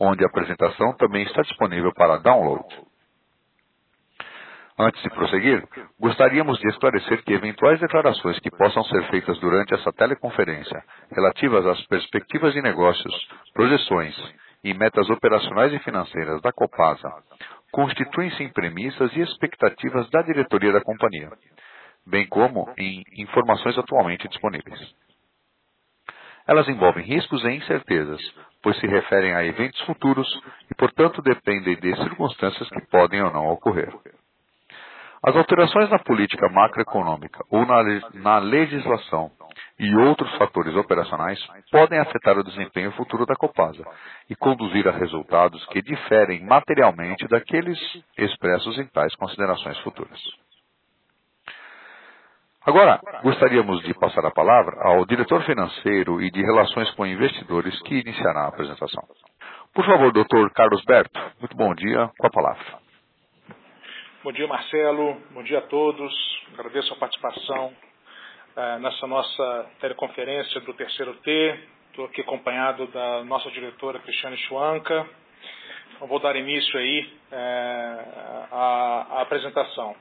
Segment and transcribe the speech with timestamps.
[0.00, 2.64] onde a apresentação também está disponível para download.
[4.78, 5.66] Antes de prosseguir,
[5.98, 11.86] gostaríamos de esclarecer que eventuais declarações que possam ser feitas durante essa teleconferência relativas às
[11.86, 13.14] perspectivas de negócios,
[13.52, 14.16] projeções
[14.64, 17.12] e metas operacionais e financeiras da Copasa
[17.72, 21.30] constituem-se em premissas e expectativas da diretoria da companhia,
[22.06, 24.78] bem como em informações atualmente disponíveis.
[26.46, 28.20] Elas envolvem riscos e incertezas,
[28.62, 30.28] pois se referem a eventos futuros
[30.70, 33.94] e, portanto, dependem de circunstâncias que podem ou não ocorrer.
[35.22, 37.82] As alterações na política macroeconômica ou na,
[38.14, 39.30] na legislação
[39.78, 41.38] e outros fatores operacionais
[41.70, 43.84] podem afetar o desempenho futuro da Copasa
[44.28, 47.78] e conduzir a resultados que diferem materialmente daqueles
[48.18, 50.20] expressos em tais considerações futuras.
[52.66, 58.00] Agora, gostaríamos de passar a palavra ao diretor financeiro e de relações com investidores que
[58.00, 59.02] iniciará a apresentação.
[59.72, 62.80] Por favor, doutor Carlos Berto, muito bom dia, com a palavra.
[64.22, 65.16] Bom dia, Marcelo.
[65.30, 66.12] Bom dia a todos.
[66.52, 67.72] Agradeço a participação
[68.56, 71.60] uh, nessa nossa teleconferência do terceiro T.
[71.90, 75.08] Estou aqui acompanhado da nossa diretora Cristiane Schwanka.
[75.96, 79.94] Então, vou dar início aí uh, à, à, apresentação.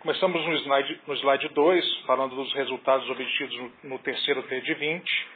[0.00, 4.74] Começamos no slide, no slide 2, falando dos resultados obtidos no, no terceiro T de
[4.74, 5.28] 20.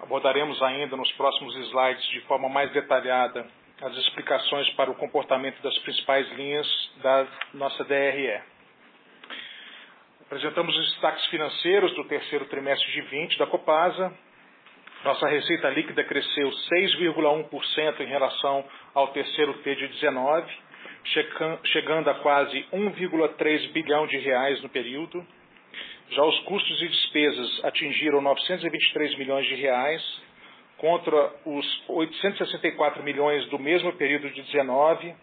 [0.00, 3.46] Abordaremos ainda nos próximos slides de forma mais detalhada
[3.82, 6.66] as explicações para o comportamento das principais linhas
[7.02, 8.55] da nossa DRE.
[10.26, 14.12] Apresentamos os destaques financeiros do terceiro trimestre de 20 da Copasa.
[15.04, 20.52] Nossa receita líquida cresceu 6,1% em relação ao terceiro T de 19,
[21.66, 25.24] chegando a quase 1,3 bilhão de reais no período.
[26.10, 30.02] Já os custos e despesas atingiram 923 milhões de reais,
[30.78, 35.14] contra os 864 milhões do mesmo período de 19,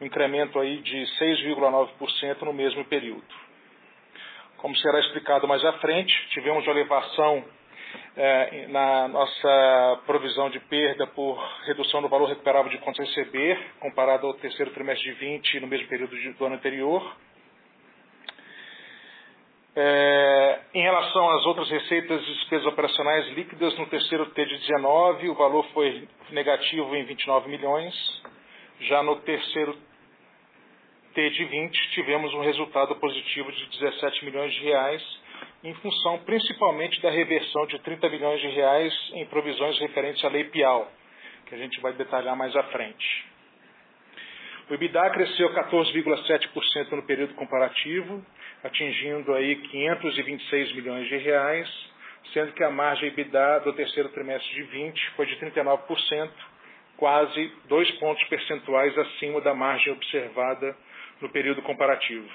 [0.00, 3.47] um incremento aí de 6,9% no mesmo período.
[4.58, 7.44] Como será explicado mais à frente, tivemos uma elevação
[8.16, 13.56] é, na nossa provisão de perda por redução do valor recuperável de contas a receber,
[13.78, 17.16] comparado ao terceiro trimestre de 20 no mesmo período do ano anterior.
[19.76, 25.28] É, em relação às outras receitas e despesas operacionais líquidas, no terceiro T de 19,
[25.28, 27.94] o valor foi negativo em 29 milhões.
[28.80, 29.78] Já no terceiro
[31.18, 35.02] T de 20, tivemos um resultado positivo de 17 milhões de reais,
[35.64, 40.44] em função principalmente da reversão de 30 milhões de reais em provisões referentes à lei
[40.44, 40.88] Pial,
[41.46, 43.26] que a gente vai detalhar mais à frente.
[44.70, 48.24] O EBITDA cresceu 14,7% no período comparativo,
[48.62, 51.68] atingindo aí 526 milhões de reais,
[52.32, 56.30] sendo que a margem EBITDA do terceiro trimestre de 20 foi de 39%,
[56.96, 60.76] quase dois pontos percentuais acima da margem observada
[61.20, 62.28] no período comparativo.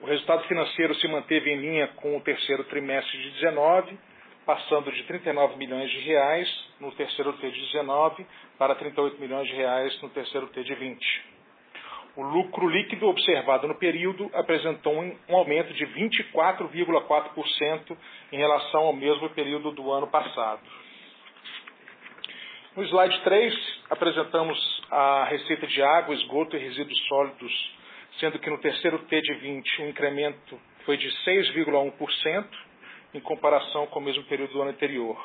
[0.00, 3.98] O resultado financeiro se manteve em linha com o terceiro trimestre de 19,
[4.46, 6.48] passando de 39 milhões de reais
[6.80, 8.26] no terceiro T de 19
[8.56, 11.38] para 38 milhões de reais no terceiro T de 20.
[12.16, 17.96] O lucro líquido observado no período apresentou um aumento de 24,4%
[18.32, 20.62] em relação ao mesmo período do ano passado.
[22.74, 23.54] No slide 3,
[23.90, 27.76] apresentamos a receita de água, esgoto e resíduos sólidos,
[28.18, 32.46] sendo que no terceiro T de 20 o incremento foi de 6,1%
[33.14, 35.18] em comparação com o mesmo período do ano anterior.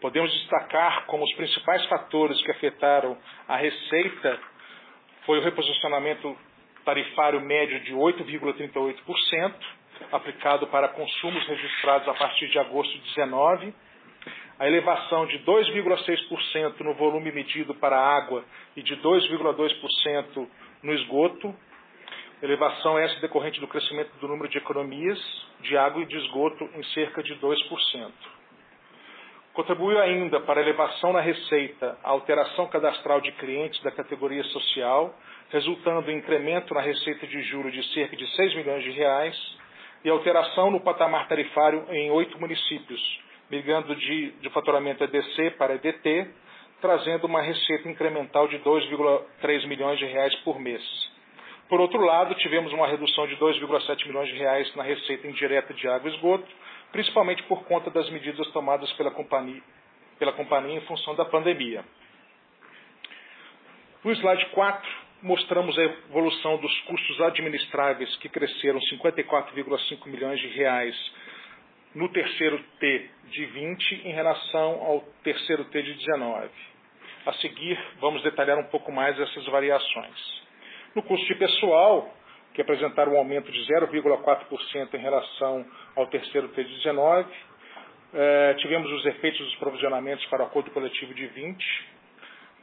[0.00, 3.16] Podemos destacar como os principais fatores que afetaram
[3.46, 4.40] a receita
[5.24, 6.36] foi o reposicionamento
[6.84, 9.54] tarifário médio de 8,38%,
[10.10, 13.72] aplicado para consumos registrados a partir de agosto de 19,
[14.62, 18.44] a elevação de 2,6% no volume medido para água
[18.76, 20.48] e de 2,2%
[20.84, 21.52] no esgoto,
[22.40, 25.18] elevação essa decorrente do crescimento do número de economias
[25.62, 28.12] de água e de esgoto em cerca de 2%.
[29.52, 35.12] Contribuiu ainda para a elevação na receita a alteração cadastral de clientes da categoria social,
[35.50, 39.36] resultando em incremento na receita de juros de cerca de 6 milhões de reais
[40.04, 43.00] e alteração no patamar tarifário em oito municípios,
[43.52, 46.26] migrando de, de faturamento EDC para EDT,
[46.80, 50.82] trazendo uma receita incremental de 2,3 milhões de reais por mês.
[51.68, 55.86] Por outro lado, tivemos uma redução de 2,7 milhões de reais na receita indireta de
[55.86, 56.46] água e esgoto,
[56.92, 59.62] principalmente por conta das medidas tomadas pela companhia,
[60.18, 61.84] pela companhia em função da pandemia.
[64.02, 64.90] No slide 4,
[65.22, 70.96] mostramos a evolução dos custos administráveis, que cresceram 54,5 milhões de reais
[71.94, 76.48] no terceiro T de 20 em relação ao terceiro T de 19.
[77.26, 80.42] A seguir, vamos detalhar um pouco mais essas variações.
[80.94, 82.12] No custo de pessoal,
[82.54, 85.64] que apresentaram um aumento de 0,4% em relação
[85.96, 87.30] ao terceiro T de 19.
[88.14, 91.91] É, tivemos os efeitos dos provisionamentos para o acordo coletivo de 20.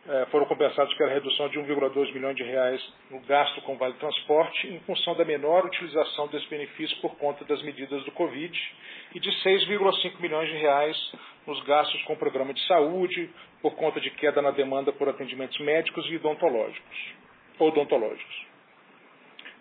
[0.07, 2.81] É, foram compensados pela redução de 1,2 milhões de reais
[3.11, 7.61] no gasto com vale transporte, em função da menor utilização desse benefício por conta das
[7.61, 8.75] medidas do Covid,
[9.13, 11.11] e de 6,5 milhões de reais
[11.45, 13.29] nos gastos com o programa de saúde,
[13.61, 17.13] por conta de queda na demanda por atendimentos médicos e odontológicos.
[17.59, 18.47] odontológicos.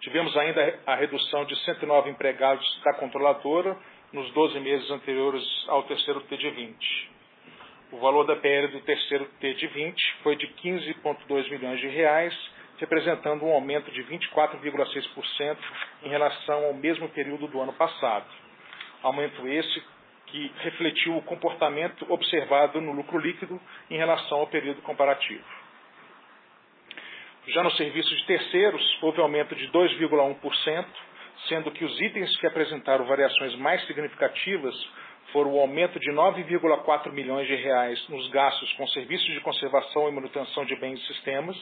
[0.01, 3.77] Tivemos ainda a redução de 109 empregados da controladora
[4.13, 7.18] nos 12 meses anteriores ao terceiro T de 20.
[7.91, 12.35] O valor da PL do terceiro T de 20 foi de 15,2 milhões de reais,
[12.77, 15.57] representando um aumento de 24,6%
[16.03, 18.27] em relação ao mesmo período do ano passado.
[19.03, 19.83] Aumento esse
[20.27, 23.59] que refletiu o comportamento observado no lucro líquido
[23.89, 25.45] em relação ao período comparativo.
[27.47, 30.87] Já no serviço de terceiros, houve aumento de 2,1%,
[31.49, 34.75] sendo que os itens que apresentaram variações mais significativas
[35.33, 40.13] foram o aumento de 9,4 milhões de reais nos gastos com serviços de conservação e
[40.13, 41.57] manutenção de bens e sistemas,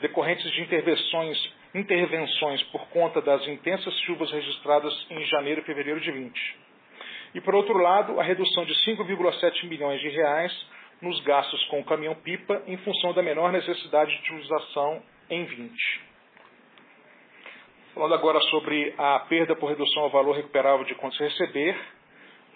[0.00, 6.10] decorrentes de intervenções, intervenções por conta das intensas chuvas registradas em janeiro e fevereiro de
[6.10, 6.56] 20.
[7.34, 10.66] E, por outro lado, a redução de 5,7 milhões de reais
[11.00, 16.00] nos gastos com o caminhão-pipa em função da menor necessidade de utilização em 20.
[17.94, 21.76] Falando agora sobre a perda por redução ao valor recuperável de contas a receber,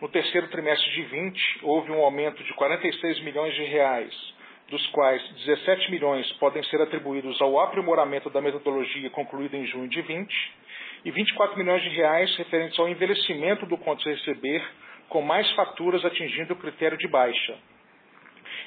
[0.00, 4.14] no terceiro trimestre de 20 houve um aumento de 46 milhões de reais,
[4.68, 10.02] dos quais 17 milhões podem ser atribuídos ao aprimoramento da metodologia concluída em junho de
[10.02, 10.54] 20
[11.04, 14.62] e 24 milhões de reais referentes ao envelhecimento do contas a receber,
[15.08, 17.56] com mais faturas atingindo o critério de baixa.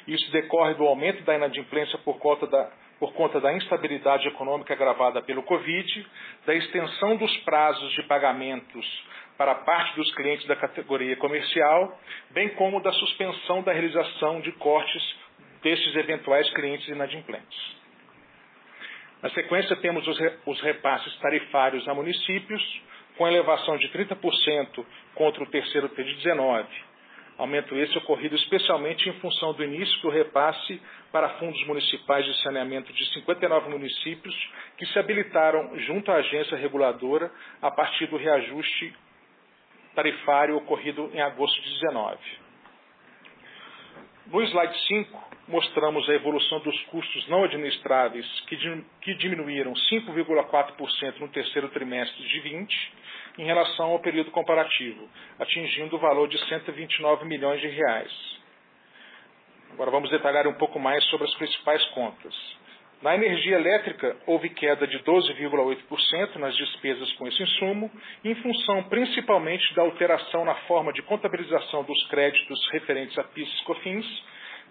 [0.08, 5.22] Isso decorre do aumento da inadimplência por conta da por conta da instabilidade econômica agravada
[5.22, 6.06] pelo Covid,
[6.46, 8.86] da extensão dos prazos de pagamentos
[9.40, 11.98] para parte dos clientes da categoria comercial,
[12.32, 15.16] bem como da suspensão da realização de cortes
[15.64, 17.78] desses eventuais clientes inadimplentes.
[19.24, 20.06] Na sequência, temos
[20.46, 22.82] os repasses tarifários a municípios,
[23.18, 24.86] com elevação de 30%
[25.16, 26.68] contra o terceiro T de 19,
[27.38, 32.92] Aumento esse ocorrido especialmente em função do início do repasse para fundos municipais de saneamento
[32.92, 34.36] de 59 municípios
[34.78, 38.94] que se habilitaram junto à agência reguladora a partir do reajuste
[39.96, 42.18] tarifário ocorrido em agosto de 19.
[44.28, 48.26] No slide 5, mostramos a evolução dos custos não administráveis,
[49.02, 52.94] que, diminuíram 5,4% no terceiro trimestre de 20
[53.40, 58.40] em relação ao período comparativo, atingindo o valor de 129 milhões de reais.
[59.72, 62.59] Agora vamos detalhar um pouco mais sobre as principais contas.
[63.02, 67.90] Na energia elétrica, houve queda de 12,8% nas despesas com esse insumo,
[68.26, 73.64] em função principalmente da alteração na forma de contabilização dos créditos referentes a PIS e
[73.64, 74.24] COFINS,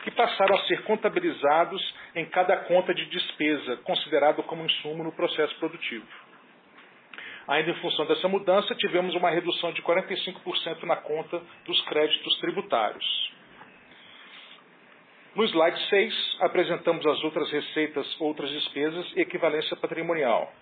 [0.05, 5.55] que passaram a ser contabilizados em cada conta de despesa, considerado como insumo no processo
[5.59, 6.07] produtivo.
[7.49, 13.38] Ainda em função dessa mudança, tivemos uma redução de 45% na conta dos créditos tributários.
[15.39, 20.53] No slide 6, apresentamos as outras receitas, outras despesas e equivalência patrimonial.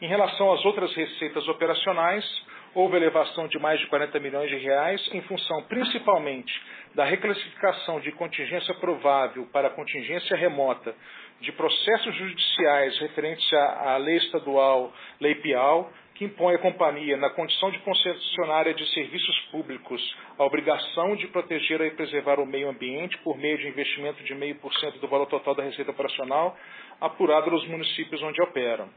[0.00, 2.24] Em relação às outras receitas operacionais,
[2.72, 6.54] houve elevação de mais de 40 milhões de reais, em função principalmente
[6.94, 10.94] da reclassificação de contingência provável para contingência remota
[11.40, 17.70] de processos judiciais referentes à, lei estadual Lei Pial, que impõe à companhia, na condição
[17.70, 23.36] de concessionária de serviços públicos, a obrigação de proteger e preservar o meio ambiente por
[23.36, 26.56] meio de investimento de 0,5% do valor total da receita operacional
[27.00, 28.88] apurado nos municípios onde operam.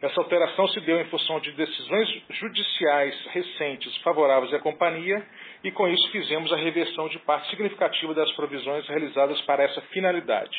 [0.00, 5.24] Essa alteração se deu em função de decisões judiciais recentes favoráveis à companhia
[5.62, 10.56] e, com isso, fizemos a reversão de parte significativa das provisões realizadas para essa finalidade.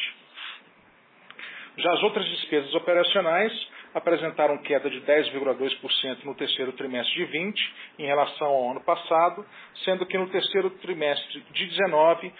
[1.78, 3.54] Já as outras despesas operacionais
[3.94, 9.46] apresentaram queda de 10,2% no terceiro trimestre de 20 em relação ao ano passado,
[9.84, 12.34] sendo que no terceiro trimestre de 19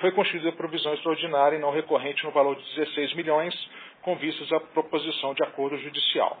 [0.00, 3.54] foi constituída provisão extraordinária e não recorrente no valor de 16 milhões,
[4.02, 6.38] com vistas à proposição de acordo judicial.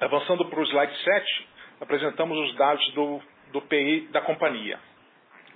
[0.00, 1.48] Avançando para o slide 7,
[1.80, 4.78] apresentamos os dados do, do PI da companhia.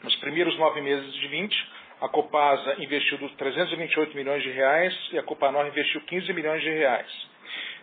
[0.02, 1.68] Nos primeiros nove meses de 20,
[2.00, 7.28] a Copasa investiu 328 milhões de reais e a Copanor investiu 15 milhões de reais.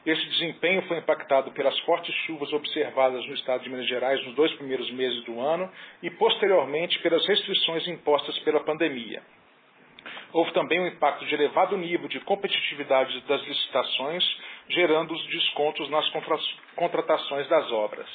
[0.05, 4.53] Esse desempenho foi impactado pelas fortes chuvas observadas no estado de Minas Gerais nos dois
[4.53, 5.69] primeiros meses do ano
[6.03, 9.24] e, posteriormente, pelas restrições impostas pela pandemia.
[10.31, 14.24] Houve também um impacto de elevado nível de competitividade das licitações,
[14.69, 16.07] gerando os descontos nas
[16.75, 18.07] contratações das obras.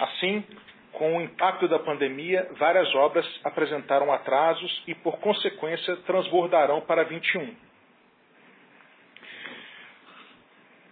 [0.00, 0.42] Assim,
[0.92, 7.54] com o impacto da pandemia, várias obras apresentaram atrasos e, por consequência, transbordarão para 21.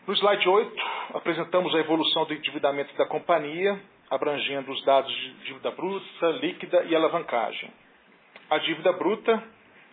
[0.07, 0.83] No slide 8,
[1.15, 3.79] apresentamos a evolução do endividamento da companhia,
[4.11, 7.71] abrangendo os dados de dívida bruta, líquida e alavancagem.
[8.49, 9.43] A dívida bruta,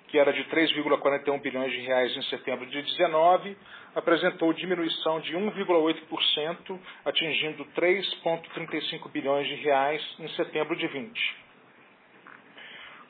[0.07, 3.57] que era de 3,41 bilhões de reais em setembro de 2019,
[3.95, 11.35] apresentou diminuição de 1,8%, atingindo 3,35 bilhões de reais em setembro de 20.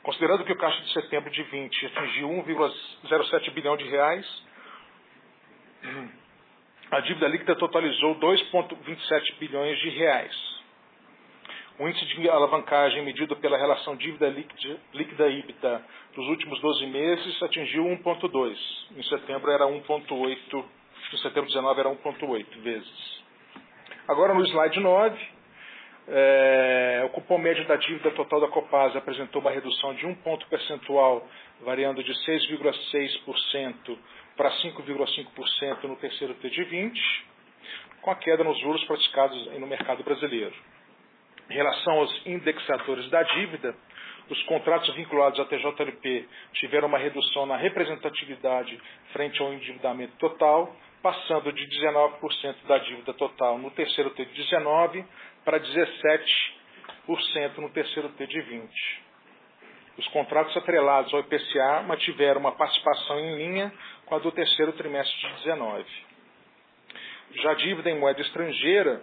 [0.02, 4.42] Considerando que o caixa de setembro de 20 atingiu 1,07 bilhão de reais,
[6.90, 10.57] a dívida líquida totalizou 2,27 bilhões de reais.
[11.78, 15.80] O índice de alavancagem medido pela relação dívida líquida EBITDA
[16.12, 18.56] dos últimos 12 meses atingiu 1,2.
[18.96, 20.64] Em setembro era 1,8.
[21.12, 23.22] Em setembro de 19 era 1,8 vezes.
[24.08, 25.28] Agora no slide 9,
[26.08, 30.48] é, o cupom médio da dívida total da Copasa apresentou uma redução de um ponto
[30.48, 31.28] percentual,
[31.60, 33.96] variando de 6,6%
[34.36, 37.26] para 5,5% no terceiro T de 20,
[38.00, 40.54] com a queda nos juros praticados no mercado brasileiro.
[41.50, 43.74] Em relação aos indexadores da dívida,
[44.28, 48.78] os contratos vinculados à TJLP tiveram uma redução na representatividade
[49.12, 55.04] frente ao endividamento total, passando de 19% da dívida total no terceiro T de 19
[55.44, 59.08] para 17% no terceiro T de 20.
[59.96, 63.72] Os contratos atrelados ao IPCA mantiveram uma participação em linha
[64.04, 65.84] com a do terceiro trimestre de 19.
[67.36, 69.02] Já a dívida em moeda estrangeira,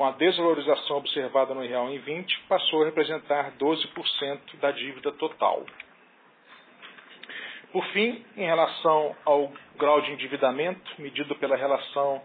[0.00, 5.66] com a desvalorização observada no real em 20, passou a representar 12% da dívida total.
[7.70, 12.22] Por fim, em relação ao grau de endividamento, medido pela relação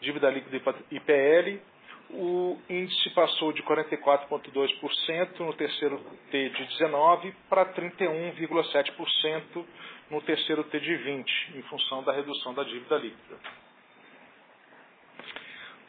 [0.00, 1.60] dívida líquida IPL,
[2.08, 6.00] o índice passou de 44,2% no terceiro
[6.30, 9.66] T de 19 para 31,7%
[10.10, 13.36] no terceiro T de 20, em função da redução da dívida líquida.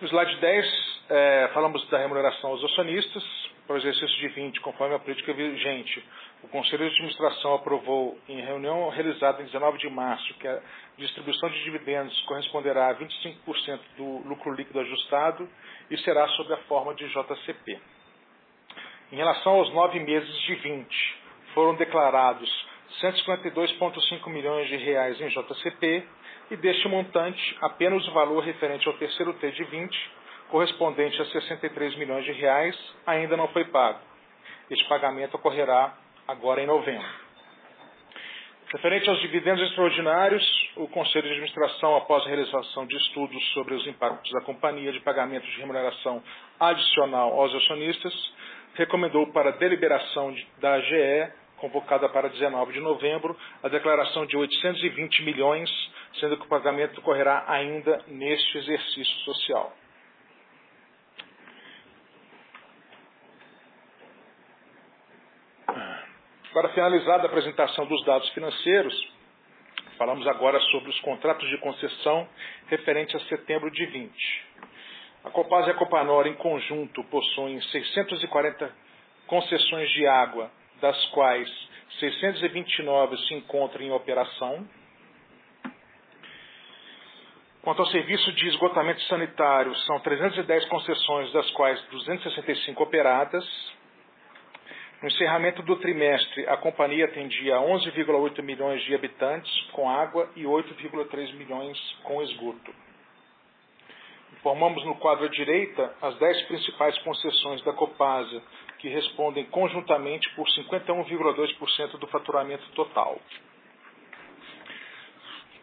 [0.01, 3.21] No slide 10, é, falamos da remuneração aos acionistas.
[3.67, 6.03] Para o exercício de 20, conforme a política vigente,
[6.41, 10.59] o Conselho de Administração aprovou, em reunião realizada em 19 de março, que a
[10.97, 15.47] distribuição de dividendos corresponderá a 25% do lucro líquido ajustado
[15.89, 17.79] e será sob a forma de JCP.
[19.11, 21.17] Em relação aos nove meses de 20,
[21.53, 22.49] foram declarados
[23.01, 26.07] 152,5 milhões de reais em JCP
[26.51, 30.11] e deste montante, apenas o valor referente ao terceiro T de 20,
[30.51, 32.77] correspondente a 63 milhões de reais,
[33.07, 33.99] ainda não foi pago.
[34.69, 37.07] Este pagamento ocorrerá agora em novembro.
[38.73, 40.43] Referente aos dividendos extraordinários,
[40.77, 44.99] o Conselho de Administração, após a realização de estudos sobre os impactos da companhia de
[45.01, 46.23] pagamento de remuneração
[46.59, 48.13] adicional aos acionistas,
[48.75, 55.69] recomendou para deliberação da AGE convocada para 19 de novembro, a declaração de 820 milhões,
[56.19, 59.71] sendo que o pagamento ocorrerá ainda neste exercício social.
[66.53, 68.93] Para finalizar a apresentação dos dados financeiros,
[69.97, 72.27] falamos agora sobre os contratos de concessão
[72.67, 74.45] referentes a setembro de 20.
[75.23, 78.69] A Copasa e a Copanor, em conjunto, possuem 640
[79.27, 81.49] concessões de água das quais
[81.99, 84.67] 629 se encontram em operação.
[87.61, 93.45] Quanto ao serviço de esgotamento sanitário, são 310 concessões, das quais 265 operadas.
[95.01, 101.33] No encerramento do trimestre, a companhia atendia 11,8 milhões de habitantes com água e 8,3
[101.33, 102.71] milhões com esgoto.
[104.43, 108.43] Formamos no quadro à direita as 10 principais concessões da Copasa,
[108.77, 113.19] que respondem conjuntamente por 51,2% do faturamento total.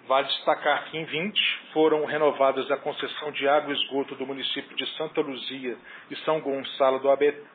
[0.08, 4.76] Vale destacar que em 20 foram renovadas a concessão de água e esgoto do município
[4.76, 5.76] de Santa Luzia
[6.10, 7.08] e São Gonçalo do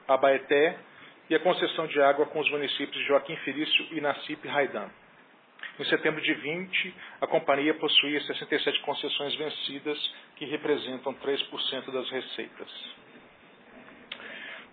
[0.07, 0.77] Abaeté
[1.33, 4.87] e a concessão de água com os municípios de Joaquim Felício e Nacipe Raidan.
[5.79, 9.97] Em setembro de 20, a companhia possuía 67 concessões vencidas,
[10.35, 12.69] que representam 3% das receitas.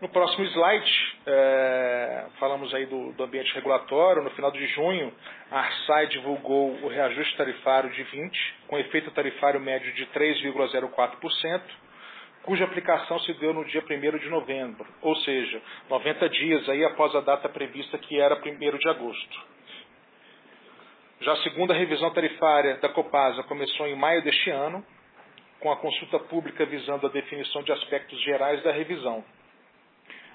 [0.03, 4.23] No próximo slide, é, falamos aí do, do, ambiente regulatório.
[4.23, 5.15] No final de junho,
[5.51, 11.63] a Arsai divulgou o reajuste tarifário de 20, com efeito tarifário médio de 3,04%,
[12.43, 17.15] cuja aplicação se deu no dia 1 de novembro, ou seja, 90 dias aí após
[17.15, 19.51] a data prevista, que era 1 de agosto.
[21.21, 24.85] Já a segunda revisão tarifária da Copasa começou em maio deste ano,
[25.61, 29.23] com a consulta pública visando a definição de aspectos gerais da revisão.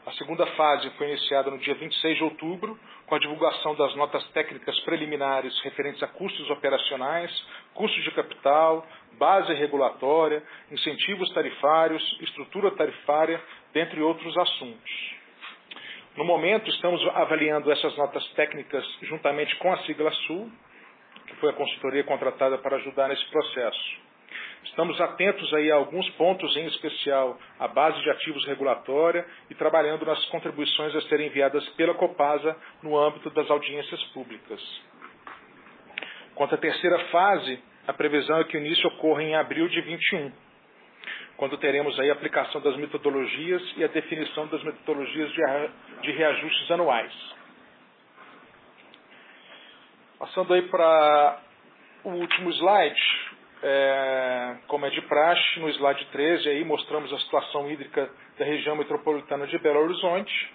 [0.05, 4.23] A segunda fase foi iniciada no dia 26 de outubro, com a divulgação das notas
[4.29, 7.31] técnicas preliminares referentes a custos operacionais,
[7.73, 13.41] custos de capital, base regulatória, incentivos tarifários, estrutura tarifária,
[13.73, 15.15] dentre outros assuntos.
[16.15, 20.51] No momento, estamos avaliando essas notas técnicas juntamente com a sigla Sul,
[21.25, 24.04] que foi a consultoria contratada para ajudar nesse processo.
[24.75, 30.05] Estamos atentos aí a alguns pontos, em especial a base de ativos regulatória e trabalhando
[30.05, 34.61] nas contribuições a serem enviadas pela Copasa no âmbito das audiências públicas.
[36.35, 40.29] Quanto à terceira fase, a previsão é que o início ocorra em abril de 21,
[41.37, 45.31] quando teremos aí a aplicação das metodologias e a definição das metodologias
[46.01, 47.13] de reajustes anuais.
[50.19, 51.39] Passando aí para
[52.03, 53.34] o último slide,
[53.67, 58.75] é, como é de praxe, no slide 13 aí mostramos a situação hídrica da região
[58.75, 60.53] metropolitana de Belo Horizonte,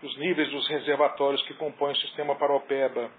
[0.00, 3.10] os níveis dos reservatórios que compõem o sistema Paropeba,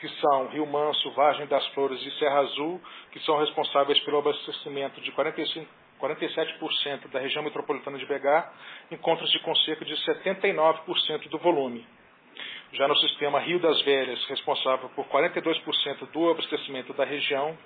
[0.00, 4.98] que são Rio Manso, Vargem das Flores e Serra Azul, que são responsáveis pelo abastecimento
[5.02, 8.52] de 45, 47% da região metropolitana de BH,
[8.90, 11.86] encontram-se com cerca de 79% do volume.
[12.72, 17.56] Já no sistema Rio das Velhas, responsável por 42% do abastecimento da região,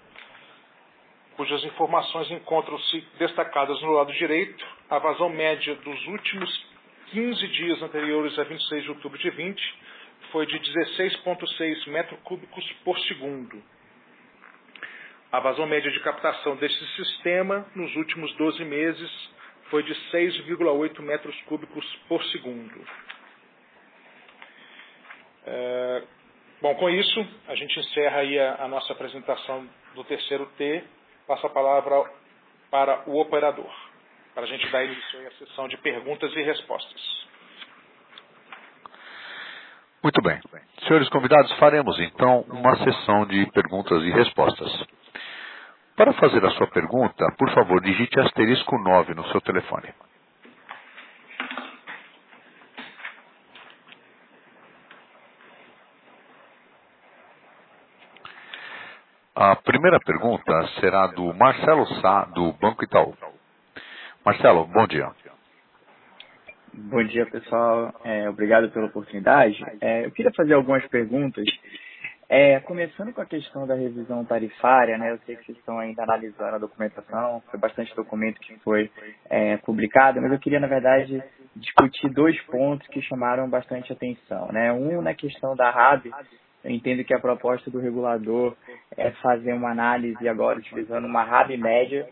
[1.36, 6.66] cujas informações encontram-se destacadas no lado direito, a vazão média dos últimos
[7.12, 9.74] 15 dias anteriores a 26 de outubro de 20
[10.32, 13.62] foi de 16,6 metros cúbicos por segundo.
[15.30, 19.30] A vazão média de captação deste sistema nos últimos 12 meses
[19.70, 22.84] foi de 6,8 metros cúbicos por segundo.
[25.46, 26.02] É,
[26.60, 30.84] bom, com isso, a gente encerra aí a, a nossa apresentação do terceiro T.
[31.26, 32.04] Passo a palavra
[32.70, 33.72] para o operador,
[34.34, 37.26] para a gente dar início à sessão de perguntas e respostas.
[40.02, 40.38] Muito bem.
[40.86, 44.86] Senhores convidados, faremos então uma sessão de perguntas e respostas.
[45.96, 49.88] Para fazer a sua pergunta, por favor, digite asterisco 9 no seu telefone.
[59.38, 63.14] A primeira pergunta será do Marcelo Sá, do Banco Itaú.
[64.24, 65.10] Marcelo, bom dia.
[66.72, 67.92] Bom dia, pessoal.
[68.02, 69.62] É, obrigado pela oportunidade.
[69.82, 71.44] É, eu queria fazer algumas perguntas.
[72.30, 76.02] É, começando com a questão da revisão tarifária, né, eu sei que vocês estão ainda
[76.04, 78.90] analisando a documentação, foi bastante documento que foi
[79.28, 81.22] é, publicado, mas eu queria, na verdade,
[81.54, 84.50] discutir dois pontos que chamaram bastante atenção.
[84.50, 84.72] Né?
[84.72, 86.06] Um na questão da RAB,
[86.64, 88.56] eu entendo que a proposta do regulador
[88.96, 92.08] é fazer uma análise agora utilizando uma RAB média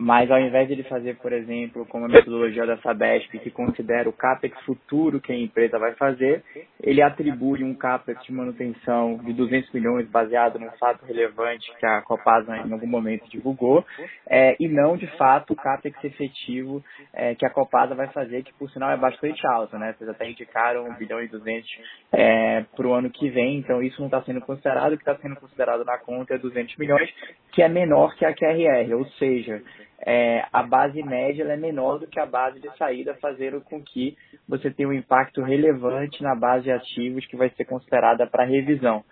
[0.00, 4.08] mas ao invés de ele fazer, por exemplo, como a metodologia da Sabesp, que considera
[4.08, 6.44] o CAPEX futuro que a empresa vai fazer,
[6.80, 12.00] ele atribui um CAPEX de manutenção de 200 milhões baseado no fato relevante que a
[12.02, 13.84] Copasa em algum momento divulgou,
[14.28, 16.80] é, e não, de fato, o CAPEX efetivo
[17.12, 19.96] é, que a Copasa vai fazer, que por sinal é bastante alto, né?
[19.98, 21.68] Vocês até indicaram 1 bilhão e 200
[22.12, 25.16] é, para o ano que vem, então isso não está sendo considerado, o que está
[25.16, 27.12] sendo considerado na conta é 200 milhões,
[27.50, 29.60] que é menor que a QRR, ou seja,
[30.00, 34.16] é, a base média é menor do que a base de saída, fazendo com que
[34.48, 39.04] você tenha um impacto relevante na base de ativos que vai ser considerada para revisão.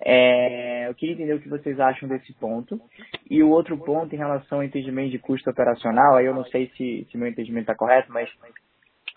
[0.00, 2.80] É, eu queria entender o que vocês acham desse ponto.
[3.28, 6.70] E o outro ponto em relação ao entendimento de custo operacional, aí eu não sei
[6.76, 8.30] se, se meu entendimento está correto, mas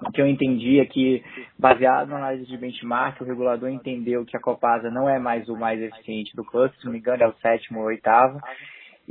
[0.08, 1.24] o que eu entendi é que,
[1.60, 5.56] baseado na análise de benchmark, o regulador entendeu que a Copasa não é mais o
[5.56, 8.40] mais eficiente do cluster, se não me engano é o sétimo ou oitavo,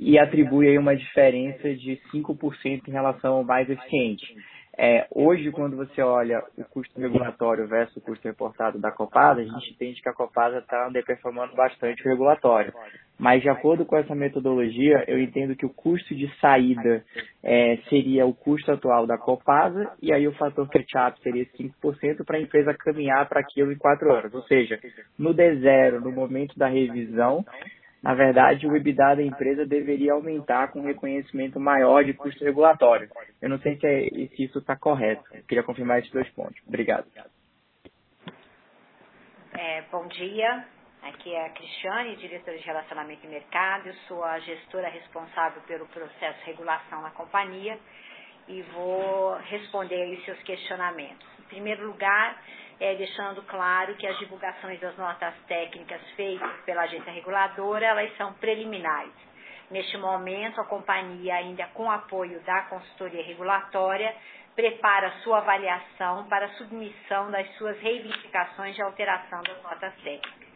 [0.01, 4.35] e atribui aí uma diferença de 5% em relação ao mais eficiente.
[4.79, 9.45] É, hoje, quando você olha o custo regulatório versus o custo reportado da Copasa, a
[9.45, 12.73] gente entende que a Copasa está underperformando bastante o regulatório.
[13.19, 17.05] Mas, de acordo com essa metodologia, eu entendo que o custo de saída
[17.43, 22.39] é, seria o custo atual da Copasa e aí o fator catch-up seria 5% para
[22.39, 24.33] a empresa caminhar para aquilo em quatro anos.
[24.33, 24.81] Ou seja,
[25.19, 27.45] no D0, no momento da revisão,
[28.03, 33.11] na verdade, o EBITDA da empresa deveria aumentar com um reconhecimento maior de custo regulatório.
[33.43, 35.23] Eu não sei se, é, se isso está correto.
[35.35, 36.57] Eu queria confirmar esses dois pontos.
[36.67, 37.07] Obrigado.
[39.53, 40.65] É, bom dia.
[41.03, 43.89] Aqui é a Cristiane, diretora de Relacionamento e Mercado.
[43.89, 47.79] Eu sou a gestora responsável pelo processo de regulação na companhia
[48.49, 51.27] e vou responder aí seus questionamentos.
[51.39, 52.43] Em primeiro lugar,
[52.81, 58.33] é, deixando claro que as divulgações das notas técnicas feitas pela agência reguladora, elas são
[58.35, 59.13] preliminares.
[59.71, 64.13] Neste momento, a companhia, ainda com apoio da consultoria regulatória,
[64.57, 70.51] prepara sua avaliação para submissão das suas reivindicações de alteração das notas técnicas.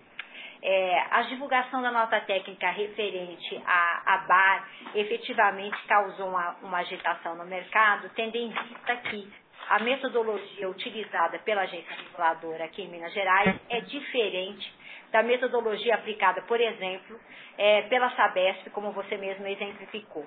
[0.66, 7.36] É, a divulgação da nota técnica referente à, à BAR efetivamente causou uma, uma agitação
[7.36, 9.30] no mercado, tendo em vista que
[9.70, 14.72] a metodologia utilizada pela agência reguladora aqui em Minas Gerais é diferente
[15.10, 17.18] da metodologia aplicada, por exemplo,
[17.56, 20.26] é, pela Sabesp, como você mesmo exemplificou.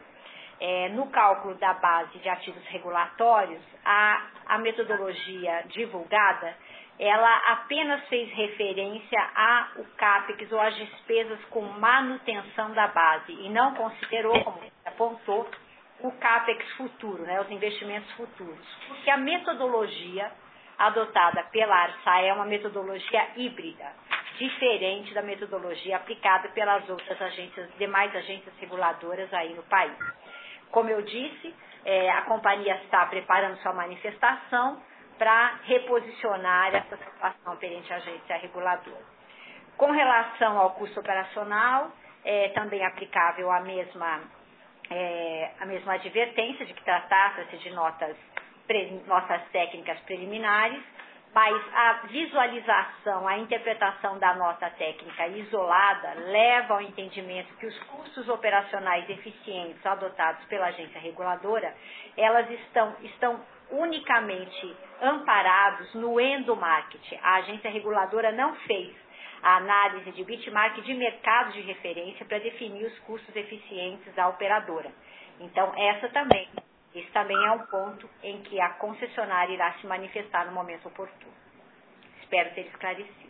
[0.60, 6.56] É, no cálculo da base de ativos regulatórios, a, a metodologia divulgada,
[7.00, 13.76] ela apenas fez referência ao CAPEX ou às despesas com manutenção da base e não
[13.76, 15.48] considerou, como você apontou,
[16.02, 18.68] o CAPEX futuro, né, os investimentos futuros.
[18.88, 20.32] Porque a metodologia
[20.78, 23.92] adotada pela ARSA é uma metodologia híbrida,
[24.38, 29.98] diferente da metodologia aplicada pelas outras agências, demais agências reguladoras aí no país.
[30.70, 34.80] Como eu disse, é, a companhia está preparando sua manifestação
[35.18, 39.18] para reposicionar essa situação perante a agência reguladora.
[39.78, 41.92] Com relação ao custo operacional,
[42.24, 44.37] é também aplicável a mesma
[44.90, 48.16] é, a mesma advertência de que tratasse de notas,
[48.66, 50.82] pre, notas técnicas preliminares,
[51.34, 58.28] mas a visualização, a interpretação da nota técnica isolada leva ao entendimento que os custos
[58.28, 61.76] operacionais eficientes adotados pela agência reguladora,
[62.18, 67.20] elas estão, estão unicamente amparados no endomarketing.
[67.22, 68.96] A agência reguladora não fez
[69.42, 74.92] a análise de bitmark de mercado de referência para definir os custos eficientes da operadora.
[75.40, 76.50] Então, essa também,
[76.96, 81.34] esse também é um ponto em que a concessionária irá se manifestar no momento oportuno.
[82.22, 83.27] Espero ter esclarecido.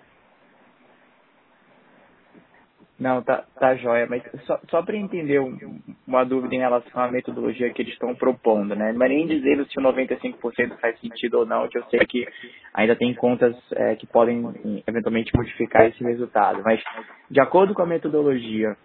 [3.00, 7.12] Não, tá, tá jóia, mas só, só para entender um, uma dúvida em relação à
[7.12, 8.92] metodologia que eles estão propondo, né?
[8.92, 12.28] Não é nem dizendo se o 95% faz sentido ou não, que eu sei que
[12.74, 14.44] ainda tem contas é, que podem
[14.88, 16.82] eventualmente modificar esse resultado, mas
[17.30, 18.76] de acordo com a metodologia,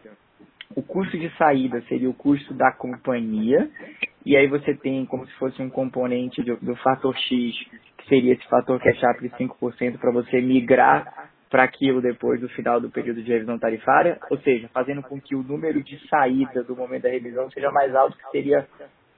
[0.77, 3.71] o custo de saída seria o custo da companhia,
[4.27, 7.55] e aí você tem como se fosse um componente do, do fator X,
[7.97, 12.81] que seria esse fator catch-up de 5% para você migrar para aquilo depois do final
[12.81, 16.75] do período de revisão tarifária, ou seja, fazendo com que o número de saídas do
[16.75, 18.67] momento da revisão seja mais alto, que seria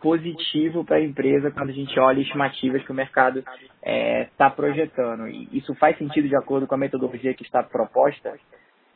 [0.00, 3.52] positivo para a empresa quando a gente olha estimativas que o mercado está
[3.84, 5.28] é, tá projetando.
[5.28, 8.36] E isso faz sentido de acordo com a metodologia que está proposta?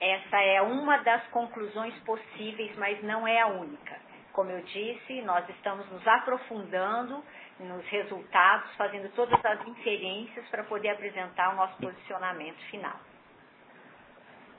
[0.00, 3.96] Essa é uma das conclusões possíveis, mas não é a única.
[4.32, 7.22] Como eu disse, nós estamos nos aprofundando
[7.60, 12.98] nos resultados, fazendo todas as inferências para poder apresentar o nosso posicionamento final.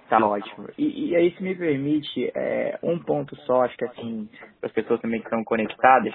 [0.09, 0.67] Tá ótimo.
[0.75, 4.27] E, e aí, se me permite, é, um ponto só, acho que assim,
[4.61, 6.11] as pessoas também que estão conectadas,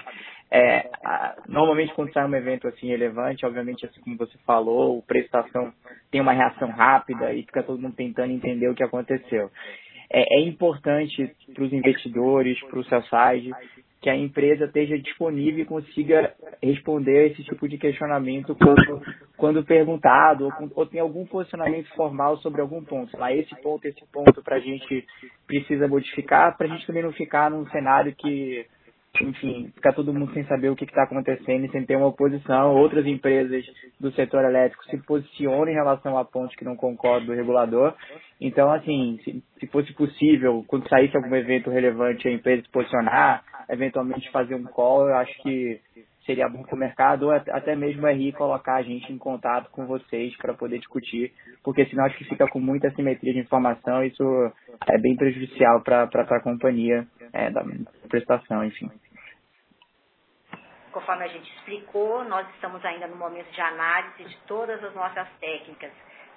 [0.51, 5.01] é, a, normalmente quando sai um evento assim relevante, obviamente, assim como você falou, o
[5.01, 5.71] prestação
[6.11, 9.49] tem uma reação rápida e fica todo mundo tentando entender o que aconteceu.
[10.11, 13.51] É, é importante para os investidores, para o seu site,
[14.05, 19.01] que a empresa esteja disponível e consiga responder esse tipo de questionamento quando,
[19.35, 23.17] quando perguntado, ou, ou, tem algum posicionamento formal sobre algum ponto.
[23.17, 25.03] Lá, esse ponto, esse ponto, para a gente
[25.47, 28.67] precisa modificar, para a gente também não ficar num cenário que,
[29.23, 32.75] enfim, ficar todo mundo sem saber o que está acontecendo e sem ter uma oposição.
[32.75, 33.65] Outras empresas
[33.99, 37.93] do setor elétrico se posicionam em relação à ponte que não concorda do regulador.
[38.39, 43.43] Então, assim, se, se fosse possível, quando saísse algum evento relevante, a empresa se posicionar,
[43.69, 45.79] eventualmente fazer um call, eu acho que
[46.25, 49.69] seria bom para o mercado, ou até mesmo a RI colocar a gente em contato
[49.69, 51.31] com vocês para poder discutir,
[51.63, 54.23] porque senão acho que fica com muita assimetria de informação, isso
[54.87, 57.63] é bem prejudicial para a companhia é, da
[58.09, 58.89] prestação, enfim.
[60.95, 65.27] Conforme a gente explicou, nós estamos ainda no momento de análise de todas as nossas
[65.41, 65.91] técnicas.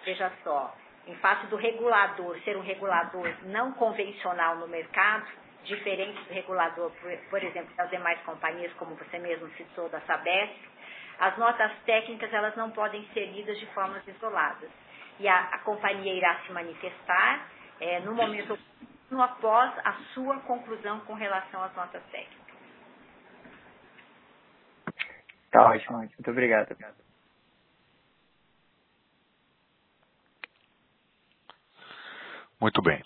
[0.05, 0.75] Veja só,
[1.07, 5.29] em face do regulador ser um regulador não convencional no mercado,
[5.63, 6.91] diferente do regulador,
[7.31, 10.59] por, exemplo, das demais companhias, como você mesmo citou, da Sabesp,
[11.21, 14.71] as notas técnicas elas não podem ser lidas de formas isoladas.
[15.21, 17.47] E a, a companhia irá se manifestar
[17.79, 18.59] é, no momento
[19.21, 22.38] após a sua conclusão com relação às notas técnicas.
[25.53, 26.77] Tá ótimo, muito obrigado.
[32.61, 33.03] Muito bem.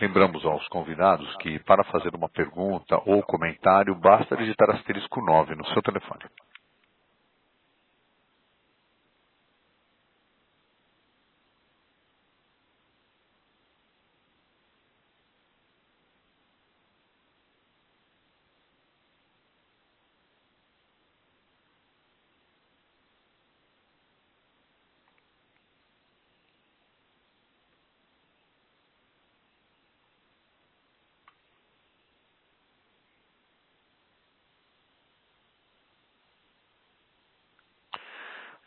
[0.00, 5.66] Lembramos aos convidados que, para fazer uma pergunta ou comentário, basta digitar asterisco 9 no
[5.68, 6.24] seu telefone.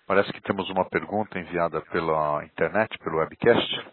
[0.07, 3.87] Parece que temos uma pergunta enviada pela internet, pelo webcast.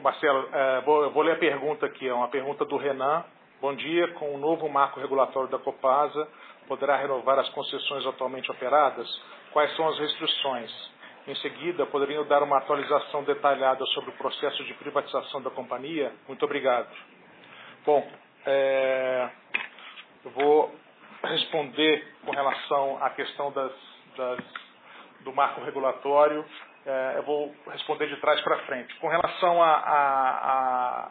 [0.00, 3.24] Marcelo, é, vou, vou, ler a pergunta aqui, é uma pergunta do Renan.
[3.60, 6.28] Bom dia, com o novo marco regulatório da Copasa,
[6.68, 9.08] poderá renovar as concessões atualmente operadas?
[9.52, 10.95] Quais são as restrições?
[11.26, 16.12] Em seguida, poderiam dar uma atualização detalhada sobre o processo de privatização da companhia?
[16.28, 16.88] Muito obrigado.
[17.84, 18.08] Bom,
[18.44, 19.28] é,
[20.24, 20.72] eu vou
[21.24, 23.72] responder com relação à questão das,
[24.16, 24.38] das,
[25.22, 26.44] do marco regulatório.
[26.86, 28.94] É, eu vou responder de trás para frente.
[29.00, 31.10] Com relação a,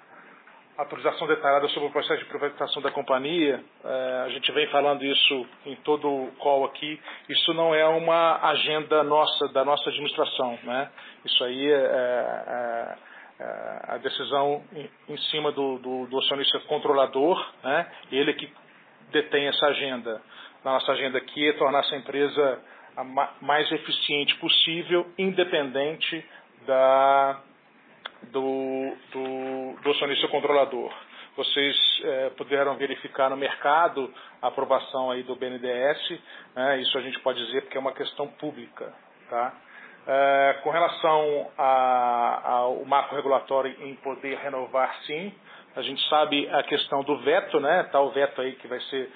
[0.78, 4.68] a, a autorização detalhada sobre o processo de privatização da companhia, é, a gente vem
[4.68, 9.90] falando isso em todo o call aqui, isso não é uma agenda nossa, da nossa
[9.90, 10.58] administração.
[10.64, 10.90] Né?
[11.24, 12.96] Isso aí é, é,
[13.40, 17.88] é a decisão em, em cima do, do, do, acionista controlador, né?
[18.12, 18.52] ele que
[19.12, 20.22] detém essa agenda.
[20.64, 22.60] A nossa agenda aqui é tornar essa empresa
[22.98, 23.04] a
[23.42, 26.26] mais eficiente possível, independente
[26.66, 27.42] da
[28.32, 30.94] do, do, do acionista controlador.
[31.36, 36.20] Vocês é, puderam verificar no mercado a aprovação aí do BNDES,
[36.56, 38.94] né, isso a gente pode dizer porque é uma questão pública.
[39.30, 39.54] Tá?
[40.08, 45.34] É, com relação ao marco regulatório em poder renovar, sim,
[45.76, 47.84] a gente sabe a questão do veto, né?
[47.92, 49.12] Tá o veto aí que vai ser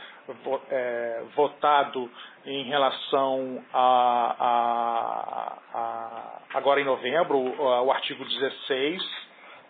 [0.69, 2.11] é, votado
[2.45, 9.03] em relação a, a, a, agora em novembro, o, artigo 16,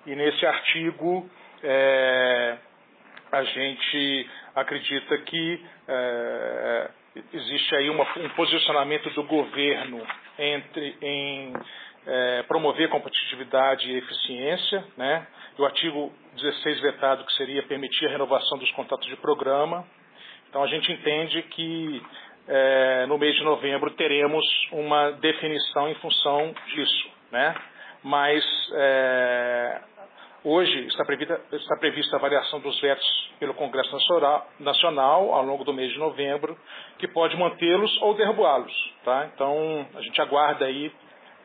[0.08, 1.30] e nesse artigo
[1.64, 2.58] é,
[3.32, 6.90] a gente acredita que é,
[7.34, 10.06] existe aí uma, um posicionamento do governo
[10.38, 11.54] entre em
[12.10, 15.28] é, promover competitividade e eficiência, né?
[15.58, 19.86] o artigo 16 vetado, que seria permitir a renovação dos contratos de programa.
[20.50, 22.02] Então, a gente entende que
[22.48, 27.10] é, no mês de novembro teremos uma definição em função disso.
[27.32, 27.56] Né?
[28.04, 28.44] Mas
[28.74, 29.82] é,
[30.44, 33.96] hoje está prevista, está prevista a variação dos vetos pelo Congresso
[34.60, 36.58] Nacional ao longo do mês de novembro,
[36.98, 38.74] que pode mantê-los ou derrubá-los.
[39.06, 39.30] Tá?
[39.34, 40.92] Então, a gente aguarda aí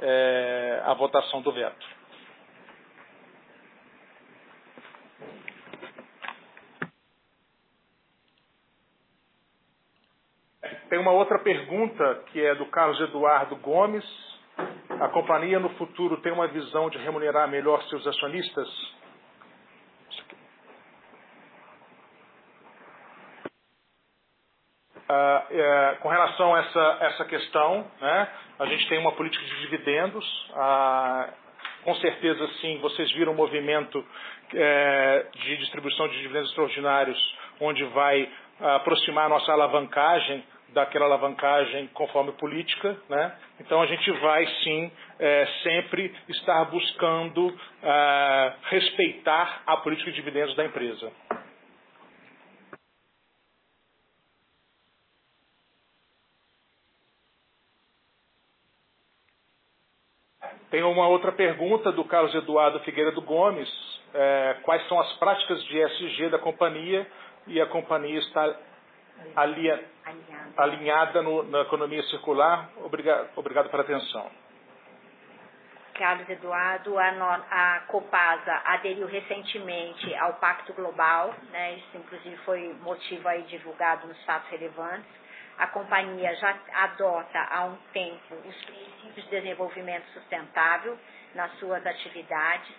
[0.01, 1.87] é, a votação do veto.
[10.89, 14.05] Tem uma outra pergunta que é do Carlos Eduardo Gomes.
[15.01, 18.69] A companhia no futuro tem uma visão de remunerar melhor seus acionistas?
[25.16, 29.61] Ah, é, com relação a essa, essa questão, né, a gente tem uma política de
[29.61, 30.50] dividendos.
[30.55, 31.29] Ah,
[31.85, 34.05] com certeza, sim, vocês viram o movimento
[34.53, 38.29] é, de distribuição de dividendos extraordinários, onde vai
[38.61, 42.96] aproximar a nossa alavancagem daquela alavancagem conforme política.
[43.09, 43.33] Né?
[43.61, 50.55] Então a gente vai sim é, sempre estar buscando é, respeitar a política de dividendos
[50.57, 51.11] da empresa.
[60.75, 63.69] Tem uma outra pergunta do Carlos Eduardo Figueira do Gomes.
[64.13, 67.07] É, quais são as práticas de ESG da companhia?
[67.47, 68.57] E a companhia está
[69.37, 69.81] alinha,
[70.57, 72.71] alinhada no, na economia circular?
[72.79, 74.29] Obrigado, obrigado pela atenção.
[75.95, 82.75] Carlos Eduardo, a, no, a, Copasa aderiu recentemente ao Pacto Global, né, isso inclusive foi
[82.83, 85.24] motivo aí divulgado nos fatos relevantes
[85.59, 90.99] a companhia já adota há um tempo os princípios de desenvolvimento sustentável
[91.35, 92.75] nas suas atividades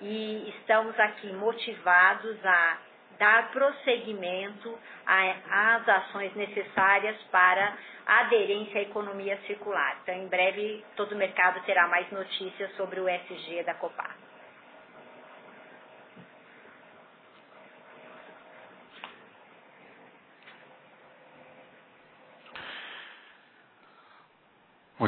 [0.00, 2.78] e estamos aqui motivados a
[3.18, 7.76] dar prosseguimento às ações necessárias para
[8.06, 9.98] a aderência à economia circular.
[10.02, 14.27] Então, em breve, todo o mercado terá mais notícias sobre o SG da Copar.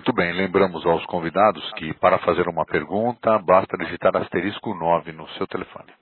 [0.01, 5.29] Muito bem, lembramos aos convidados que para fazer uma pergunta basta digitar asterisco 9 no
[5.33, 5.93] seu telefone.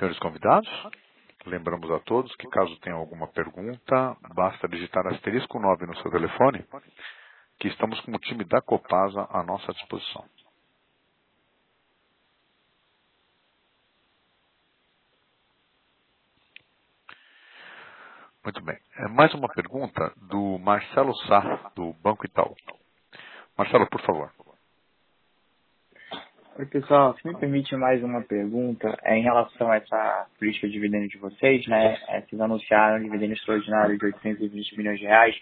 [0.00, 0.66] Senhores convidados,
[1.44, 6.64] lembramos a todos que caso tenham alguma pergunta, basta digitar asterisco 9 no seu telefone,
[7.58, 10.24] que estamos com o time da Copasa à nossa disposição.
[18.42, 18.78] Muito bem.
[18.96, 22.56] É mais uma pergunta do Marcelo Sá, do Banco Itaú.
[23.54, 24.32] Marcelo, por favor.
[26.60, 27.16] Oi, pessoal.
[27.16, 31.16] Se me permite mais uma pergunta, é em relação a essa política de dividendo de
[31.16, 31.96] vocês, né?
[32.06, 35.34] É, vocês anunciaram um dividendo extraordinário de 820 milhões de reais,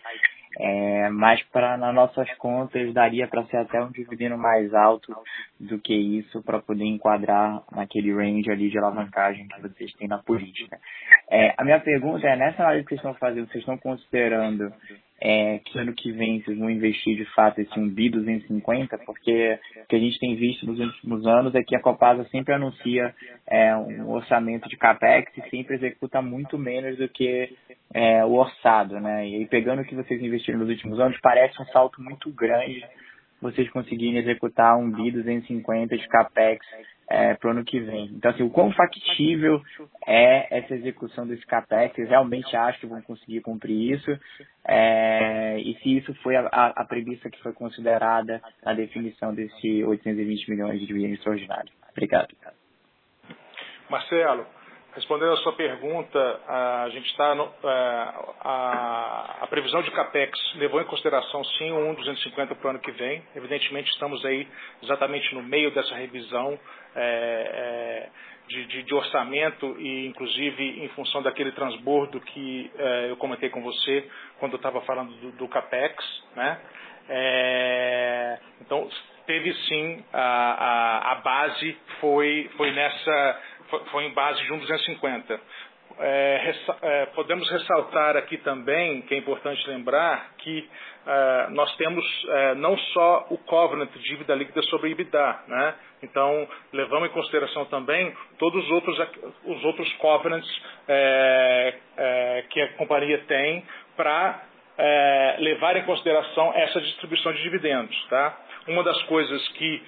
[0.61, 5.12] é, mas para nas nossas contas daria para ser até um dividendo mais alto
[5.59, 10.18] do que isso para poder enquadrar naquele range ali de alavancagem que vocês têm na
[10.18, 10.78] política.
[11.28, 14.72] É, a minha pergunta é, nessa análise que vocês estão fazendo, vocês estão considerando
[15.20, 19.59] é, que ano que vem vocês vão investir de fato esse um bi 250, porque
[19.83, 23.14] o que a gente tem visto nos últimos anos é que a Copasa sempre anuncia
[23.46, 27.52] é, um orçamento de capex e sempre executa muito menos do que
[27.92, 29.28] é, o orçado, né?
[29.28, 32.85] E aí pegando o que vocês investiram nos últimos anos, parece um salto muito grande
[33.40, 36.66] vocês conseguirem executar um bi 250 de capex
[37.11, 38.07] é, para o ano que vem.
[38.07, 39.62] Então, assim, o quão factível
[40.07, 41.94] é essa execução desse CAPEX?
[41.94, 44.11] Vocês realmente acham que vão conseguir cumprir isso?
[44.66, 50.51] É, e se isso foi a, a, premissa que foi considerada na definição desse 820
[50.51, 51.73] milhões de dividendo extraordinário?
[51.90, 52.29] Obrigado.
[53.88, 54.47] Marcelo,
[54.98, 57.68] Respondendo a sua pergunta, a gente está é,
[58.40, 62.90] a, a, previsão de capex levou em consideração sim o 1,250 para o ano que
[62.90, 63.22] vem.
[63.37, 64.48] Evidentemente estamos aí
[64.82, 66.58] exatamente no meio dessa revisão
[66.96, 68.08] é, é,
[68.48, 73.62] de, de, de, orçamento e inclusive em função daquele transbordo que é, eu comentei com
[73.62, 74.04] você
[74.40, 75.94] quando eu estava falando do, do capex,
[76.34, 76.61] né?
[77.08, 78.88] É, então
[79.29, 83.41] teve sim a, a, a base foi foi nessa
[83.93, 85.38] foi em base de 1,250.
[86.01, 90.69] É, é, podemos ressaltar aqui também, que é importante lembrar, que
[91.07, 95.75] é, nós temos é, não só o covenant dívida líquida sobre EBITDA, né?
[96.03, 98.99] então levamos em consideração também todos os outros,
[99.45, 101.74] os outros covenants é,
[102.49, 103.64] que a companhia tem
[103.97, 104.45] para
[105.41, 108.07] levar em consideração essa distribuição de dividendos.
[108.09, 108.39] Tá?
[108.69, 109.83] Uma das coisas que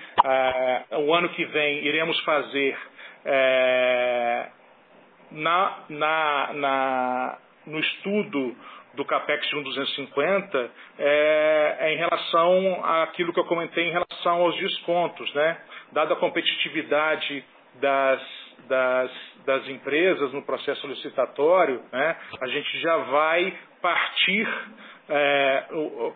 [0.93, 2.77] o ano que vem iremos fazer
[3.25, 4.49] é,
[5.31, 8.57] na, na, na, no estudo
[8.95, 14.57] do CAPEX de 1,250 é, é em relação àquilo que eu comentei em relação aos
[14.57, 15.33] descontos.
[15.35, 15.59] Né?
[15.93, 18.23] Dada a competitividade das,
[18.67, 19.11] das,
[19.45, 24.49] das empresas no processo licitatório, né, a gente já vai partir
[25.09, 25.65] é,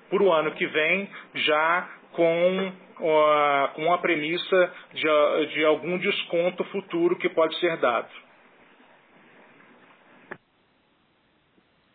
[0.09, 6.65] para o ano que vem já com uh, com a premissa de, de algum desconto
[6.65, 8.09] futuro que pode ser dado.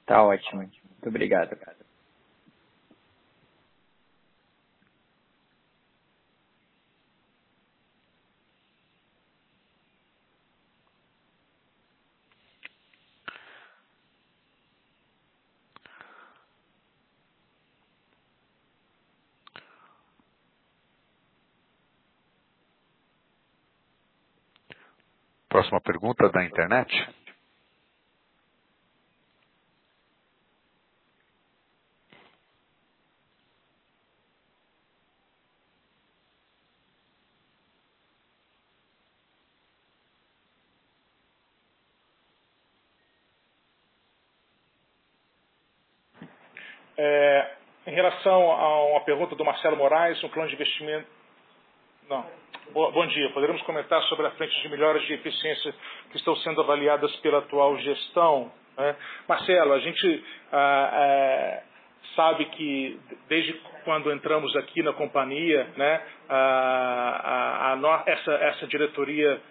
[0.06, 0.62] Tá ótimo.
[0.62, 1.58] Muito obrigado.
[25.60, 27.10] Próxima pergunta da internet.
[46.98, 51.10] É, em relação a uma pergunta do Marcelo Moraes, um plano de investimento.
[52.08, 52.49] Não.
[52.72, 53.32] Bom dia.
[53.32, 55.74] Poderemos comentar sobre a frente de melhoras de eficiência
[56.12, 58.52] que estão sendo avaliadas pela atual gestão?
[58.78, 58.96] Né?
[59.28, 61.64] Marcelo, a gente ah, é,
[62.16, 63.54] sabe que desde
[63.84, 69.42] quando entramos aqui na companhia, né, a, a, a, essa, essa diretoria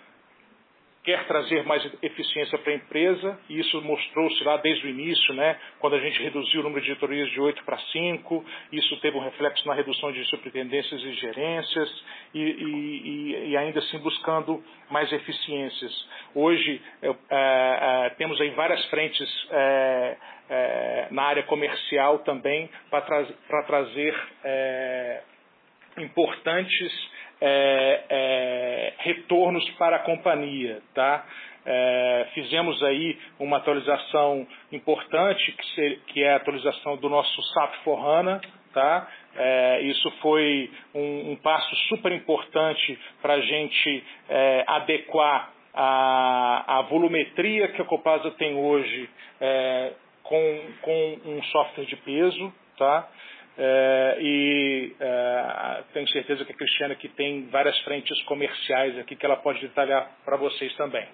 [1.04, 5.58] quer trazer mais eficiência para a empresa, e isso mostrou-se lá desde o início, né,
[5.78, 9.20] quando a gente reduziu o número de diretorias de 8 para 5, isso teve um
[9.20, 16.08] reflexo na redução de superintendências e gerências, e, e, e ainda assim buscando mais eficiências.
[16.34, 20.16] Hoje é, é, temos aí várias frentes é,
[20.50, 25.22] é na área comercial também para tra trazer é,
[25.98, 26.92] importantes
[27.40, 30.80] é, é, retornos para a companhia.
[30.94, 31.24] Tá?
[31.64, 37.98] É, fizemos aí uma atualização importante, que, que, é a atualização do nosso SAP for
[37.98, 38.40] HANA.
[38.72, 39.08] Tá?
[39.34, 46.82] É, isso foi um, um, passo super importante para a gente é, adequar a, a,
[46.82, 49.08] volumetria que a Copasa tem hoje
[49.40, 52.52] é, com, com um software de peso.
[52.76, 53.08] Tá?
[53.60, 59.26] É, e é, tenho certeza que a Cristiana que tem várias frentes comerciais aqui que
[59.26, 61.08] ela pode detalhar para vocês também.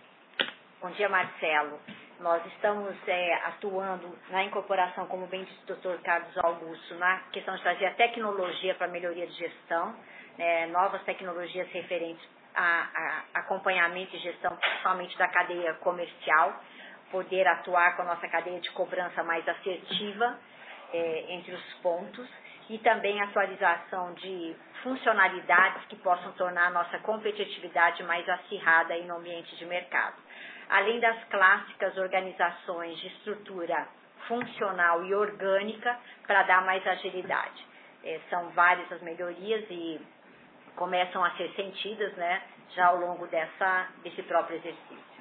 [0.82, 1.80] Bom dia, Marcelo.
[2.20, 6.02] Nós estamos é, atuando na incorporação, como bem disse o Dr.
[6.02, 9.96] Carlos Augusto, na questão de trazer a tecnologia para melhoria de gestão,
[10.36, 12.24] né, novas tecnologias referentes
[12.54, 16.62] a, a acompanhamento e gestão, principalmente da cadeia comercial,
[17.10, 20.38] poder atuar com a nossa cadeia de cobrança mais assertiva
[20.94, 22.28] é, entre os pontos
[22.70, 29.56] e também atualização de funcionalidades que possam tornar a nossa competitividade mais acirrada no ambiente
[29.56, 30.14] de mercado.
[30.68, 33.86] Além das clássicas organizações de estrutura
[34.28, 37.66] funcional e orgânica para dar mais agilidade.
[38.04, 40.00] É, são várias as melhorias e
[40.76, 45.13] começam a ser sentidas né, já ao longo dessa, desse próprio exercício.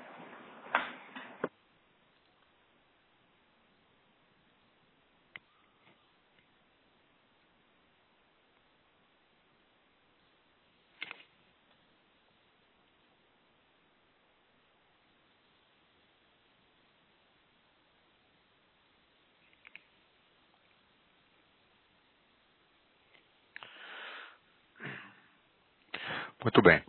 [26.44, 26.82] Muito bem.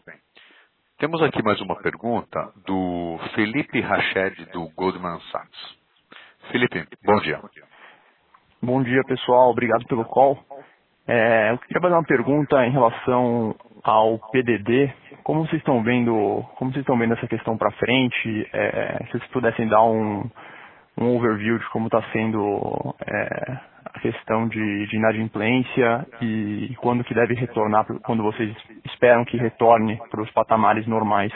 [0.98, 5.78] Temos aqui mais uma pergunta do Felipe Rached, do Goldman Sachs.
[6.50, 7.40] Felipe, bom dia.
[8.60, 9.50] Bom dia, pessoal.
[9.50, 10.36] Obrigado pelo call.
[11.06, 14.92] É, eu queria fazer uma pergunta em relação ao PDD.
[15.22, 18.50] Como vocês estão vendo, como vocês estão vendo essa questão para frente?
[18.52, 20.28] É, se vocês pudessem dar um,
[20.98, 27.14] um overview de como está sendo é, a questão de, de inadimplência e quando que
[27.14, 31.32] deve retornar, quando vocês esperam que retorne para os patamares normais.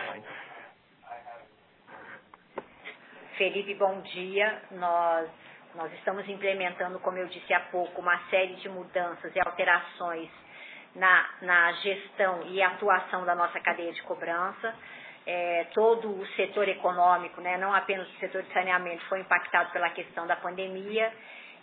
[3.36, 4.60] Felipe, bom dia.
[4.72, 5.30] Nós,
[5.76, 10.28] nós estamos implementando, como eu disse há pouco, uma série de mudanças e alterações
[10.96, 14.74] na, na gestão e atuação da nossa cadeia de cobrança.
[15.24, 19.90] É, todo o setor econômico, né, não apenas o setor de saneamento, foi impactado pela
[19.90, 21.12] questão da pandemia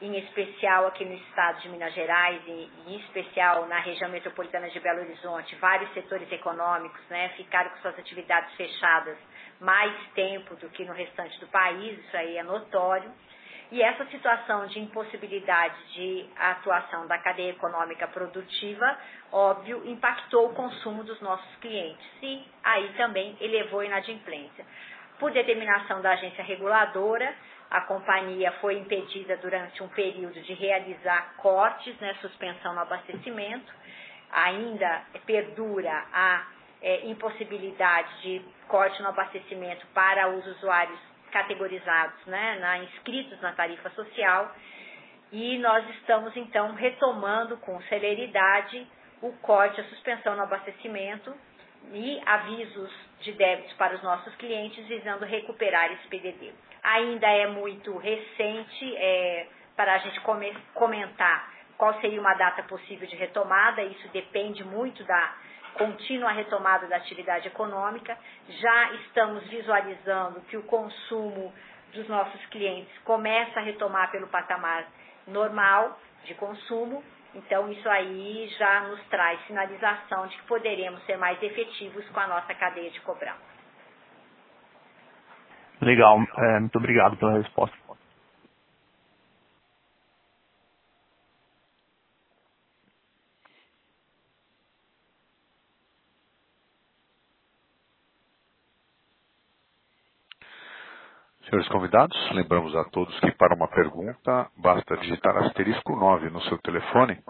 [0.02, 4.80] em especial aqui no estado de Minas Gerais e em especial na região metropolitana de
[4.80, 9.18] Belo Horizonte, vários setores econômicos né, ficaram com suas atividades fechadas
[9.60, 13.12] mais tempo do que no restante do país, isso aí é notório.
[13.72, 18.98] E essa situação de impossibilidade de atuação da cadeia econômica produtiva,
[19.32, 24.66] óbvio, impactou o consumo dos nossos clientes e aí também elevou a inadimplência.
[25.20, 27.34] Por determinação da agência reguladora,
[27.70, 33.74] a companhia foi impedida durante um período de realizar cortes, né, suspensão no abastecimento,
[34.32, 36.47] ainda perdura a
[36.82, 40.99] é, impossibilidade de corte no abastecimento para os usuários
[41.32, 44.53] categorizados, né, na, inscritos na tarifa social,
[45.32, 48.88] e nós estamos então retomando com celeridade
[49.22, 51.36] o corte, a suspensão no abastecimento
[51.91, 52.91] e avisos
[53.22, 56.53] de débitos para os nossos clientes visando recuperar esse PDD.
[56.86, 60.21] Ainda é muito recente é, para a gente
[60.73, 65.33] comentar qual seria uma data possível de retomada, isso depende muito da
[65.73, 68.17] contínua retomada da atividade econômica.
[68.47, 71.53] Já estamos visualizando que o consumo
[71.93, 74.86] dos nossos clientes começa a retomar pelo patamar
[75.27, 77.03] normal de consumo.
[77.33, 82.27] Então, isso aí já nos traz sinalização de que poderemos ser mais efetivos com a
[82.27, 83.55] nossa cadeia de cobrança.
[85.86, 87.77] Legal, é, muito obrigado pela resposta.
[101.49, 106.57] Senhores convidados, lembramos a todos que para uma pergunta basta digitar asterisco 9 no seu
[106.59, 107.23] telefone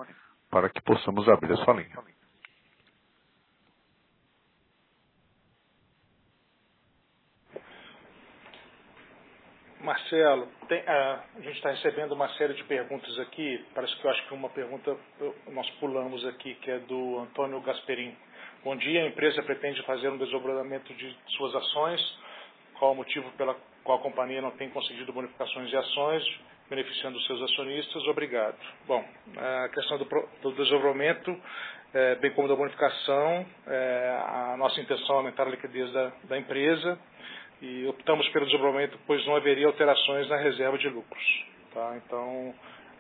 [0.49, 2.14] para que possamos abrir a sua linha.
[9.85, 13.63] Marcelo, tem, a, a gente está recebendo uma série de perguntas aqui.
[13.75, 14.97] Parece que eu acho que uma pergunta
[15.51, 18.17] nós pulamos aqui, que é do Antônio Gasperin.
[18.63, 22.01] Bom dia, a empresa pretende fazer um desdobramento de suas ações.
[22.79, 26.23] Qual o motivo pela qual a companhia não tem concedido bonificações de ações,
[26.67, 28.07] beneficiando os seus acionistas?
[28.07, 28.57] Obrigado.
[28.87, 29.05] Bom,
[29.37, 30.05] a questão do,
[30.41, 31.39] do desdobramento,
[31.93, 36.37] é, bem como da bonificação, é, a nossa intenção é aumentar a liquidez da, da
[36.39, 36.99] empresa
[37.65, 41.45] e optamos pelo desdobramento, pois não haveria alterações na reserva de lucros.
[41.73, 41.97] Tá?
[41.97, 42.53] Então,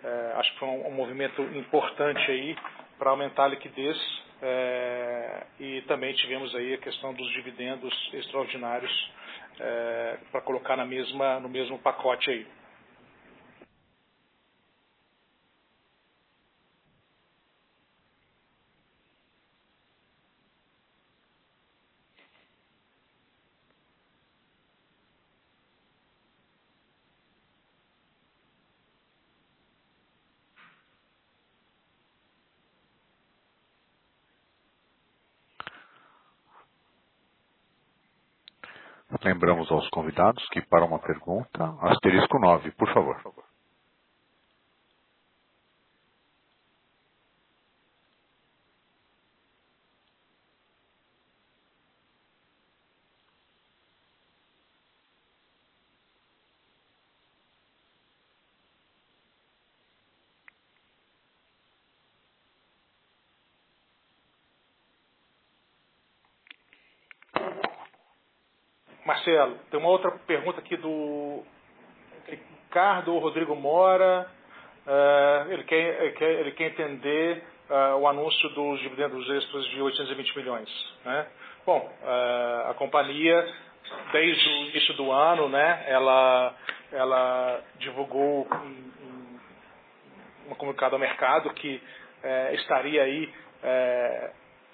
[0.03, 2.57] é, acho que foi um, um, movimento importante aí
[2.97, 3.97] para aumentar a liquidez
[4.41, 9.11] é, e também tivemos aí a questão dos dividendos extraordinários
[9.59, 12.47] é, para colocar na mesma, no mesmo pacote aí.
[39.23, 43.17] Lembramos aos convidados que para uma pergunta, asterisco 9, por favor.
[69.25, 71.43] Marcelo, tem uma outra pergunta aqui do
[72.27, 74.29] Ricardo Rodrigo Mora.
[74.85, 79.81] Uh, ele, quer, ele, quer, ele, quer, entender uh, o anúncio dos dividendos extras de
[79.81, 80.69] 820 milhões.
[81.03, 81.25] Né?
[81.65, 83.51] Bom, uh, a companhia,
[84.11, 86.55] desde o início do ano, né, ela,
[86.91, 88.91] ela divulgou um,
[90.47, 91.81] um, um comunicado ao mercado que
[92.53, 93.31] estaria aí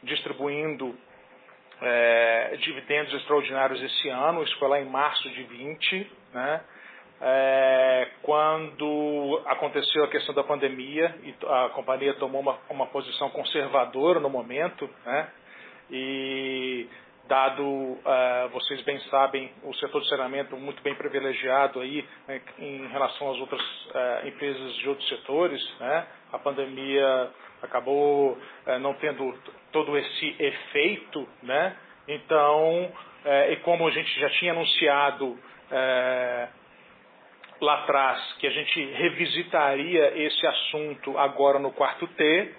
[0.03, 0.97] distribuindo
[1.81, 6.61] é, dividendos extraordinários esse ano, isso foi lá em março de 20, né?
[7.23, 14.19] É, quando aconteceu a questão da pandemia e a companhia tomou uma, uma posição conservadora
[14.19, 15.29] no momento, né?
[15.91, 16.87] E
[17.27, 22.87] dado, uh, vocês bem sabem, o setor de saneamento muito bem privilegiado aí né, em
[22.87, 26.07] relação às outras uh, empresas de outros setores, né?
[26.31, 27.29] A pandemia
[27.61, 29.37] acabou uh, não tendo
[29.71, 31.75] todo esse efeito, né?
[32.07, 32.91] Então,
[33.51, 35.37] e como a gente já tinha anunciado
[37.61, 42.51] lá atrás que a gente revisitaria esse assunto agora no quarto T,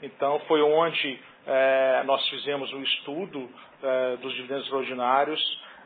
[0.00, 3.50] então foi onde é, nós fizemos um estudo
[3.82, 5.40] é, dos dividendos extraordinários,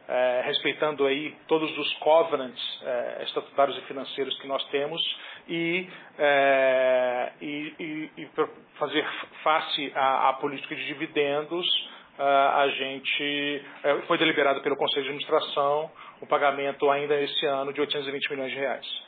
[0.09, 5.01] é, respeitando aí todos os covenants é, estatutários e financeiros que nós temos
[5.47, 5.87] e,
[6.19, 8.29] é, e, e, e
[8.79, 9.07] fazer
[9.43, 11.67] face à, à, política de dividendos,
[12.21, 13.65] a gente
[14.09, 15.89] foi deliberado pelo Conselho de Administração
[16.21, 19.08] o pagamento ainda esse ano de 820 milhões de reais.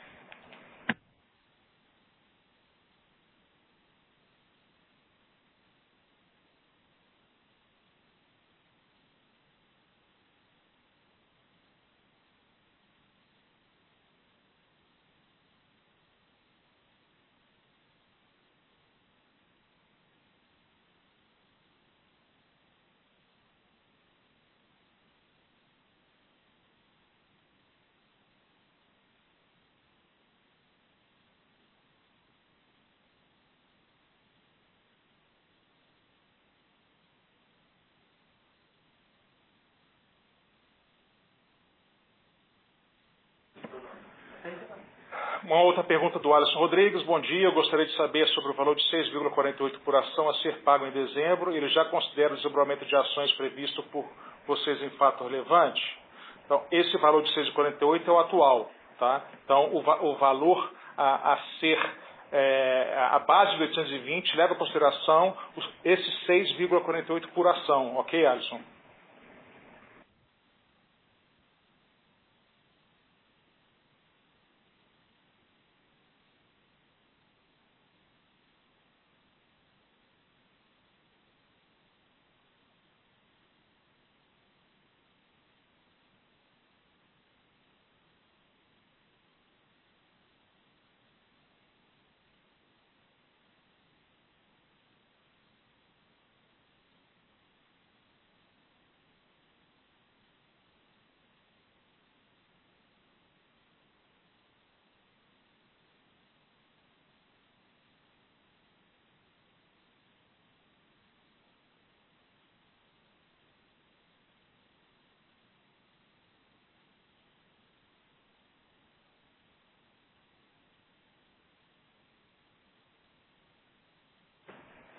[45.61, 47.03] Uma outra pergunta do Alisson Rodrigues.
[47.03, 50.57] Bom dia, eu gostaria de saber sobre o valor de 6,48 por ação a ser
[50.63, 51.55] pago em dezembro.
[51.55, 54.03] Ele já considera o desdobramento de ações previsto por
[54.47, 55.99] vocês em fato relevante?
[56.45, 58.71] Então, esse valor de 6,48 é o atual.
[58.97, 59.23] Tá?
[59.45, 61.79] Então, o, o valor a, a ser
[62.31, 68.59] é, a base do 820 leva em consideração os, esses 6,48 por ação, ok, Alisson?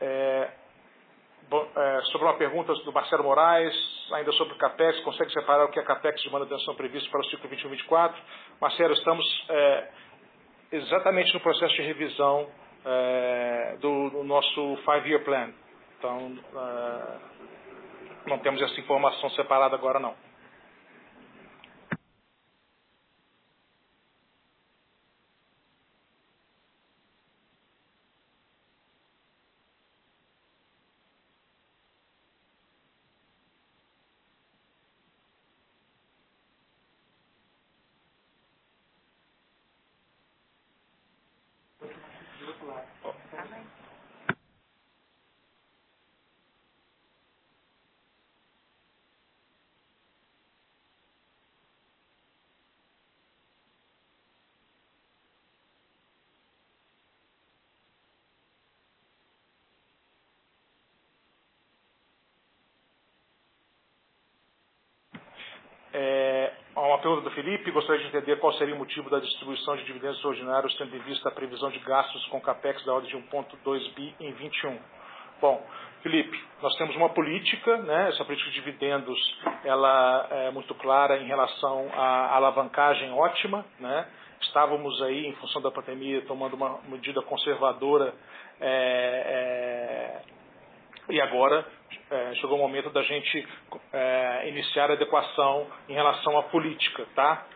[0.05, 0.51] É,
[1.77, 3.75] é, sobre uma pergunta do Marcelo Moraes,
[4.13, 7.25] ainda sobre o CAPEX, consegue separar o que é CAPEX de manutenção previsto para o
[7.27, 8.15] ciclo 21-24?
[8.61, 9.89] Marcelo, estamos é,
[10.73, 12.49] exatamente no processo de revisão
[12.85, 15.53] é, do, do, nosso five-year plan.
[15.99, 17.19] Então, é,
[18.27, 20.15] não temos essa informação separada agora não.
[65.95, 69.85] É, uma pergunta do Felipe, gostaria de entender qual seria o motivo da distribuição de
[69.85, 73.95] dividendos ordinários, tendo em vista a previsão de gastos com capex da ordem de 1,2
[73.95, 74.79] bi em 21.
[75.41, 75.63] Bom,
[76.03, 79.19] Felipe, nós temos uma política, né, essa política de dividendos
[79.65, 83.65] ela é muito clara em relação à alavancagem ótima.
[83.79, 84.07] Né,
[84.41, 88.15] estávamos aí, em função da pandemia, tomando uma medida conservadora
[88.61, 90.23] é,
[91.09, 91.67] é, e agora
[92.13, 93.49] é, chegou o momento da gente
[93.93, 97.07] é, iniciar a adequação em relação à política.
[97.15, 97.47] Tá?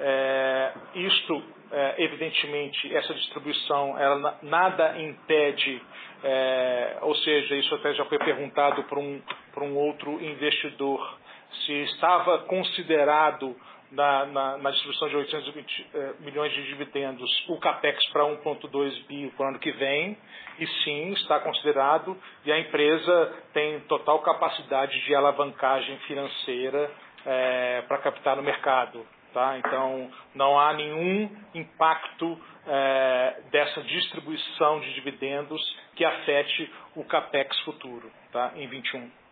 [0.00, 5.82] É, isto, é, evidentemente, essa distribuição, ela nada impede,
[6.24, 9.20] é, ou seja, isso até já foi perguntado por um,
[9.52, 11.18] por um outro investidor,
[11.66, 13.54] se estava considerado
[13.90, 19.32] na, na, na, distribuição de 820 eh, milhões de dividendos o capex para 1,2 bi
[19.36, 20.16] para o ano que vem,
[20.58, 26.90] e sim, está considerado, e a empresa tem total capacidade de alavancagem financeira
[27.24, 29.06] eh, para captar no mercado.
[29.32, 29.58] Tá?
[29.58, 35.60] Então, não há nenhum impacto eh, dessa distribuição de dividendos
[35.94, 38.52] que afete o capex futuro tá?
[38.56, 39.27] em 21.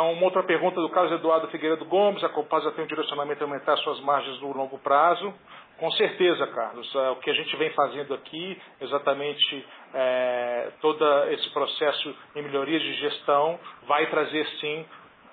[0.00, 3.76] Uma outra pergunta do Carlos Eduardo Figueiredo Gomes, a Copasa tem um direcionamento a aumentar
[3.78, 5.34] suas margens no longo prazo.
[5.78, 6.94] Com certeza, Carlos.
[6.94, 12.80] É, o que a gente vem fazendo aqui, exatamente é, todo esse processo de melhorias
[12.80, 14.86] de gestão, vai trazer sim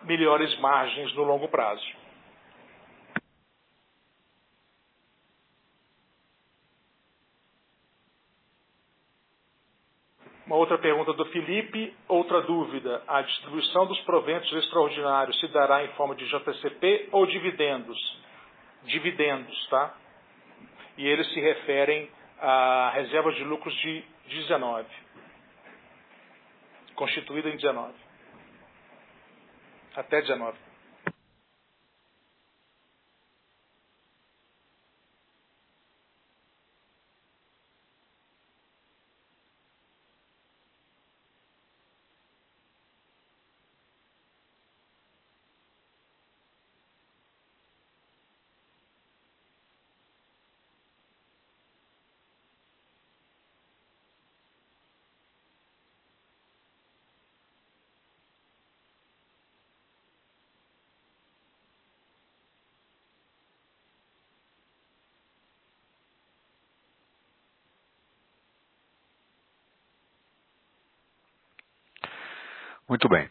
[0.03, 1.98] melhores margens no longo prazo.
[10.49, 13.03] Uma outra pergunta do Felipe, outra dúvida.
[13.07, 17.95] A distribuição dos proventos extraordinários se dará em forma de JCP ou dividendos?
[18.85, 19.95] Dividendos, tá?
[20.97, 24.87] E eles se referem à reserva de lucros de 19,
[26.95, 27.93] constituída em 19.
[29.95, 30.57] Até 19.
[72.89, 73.29] Muito bem.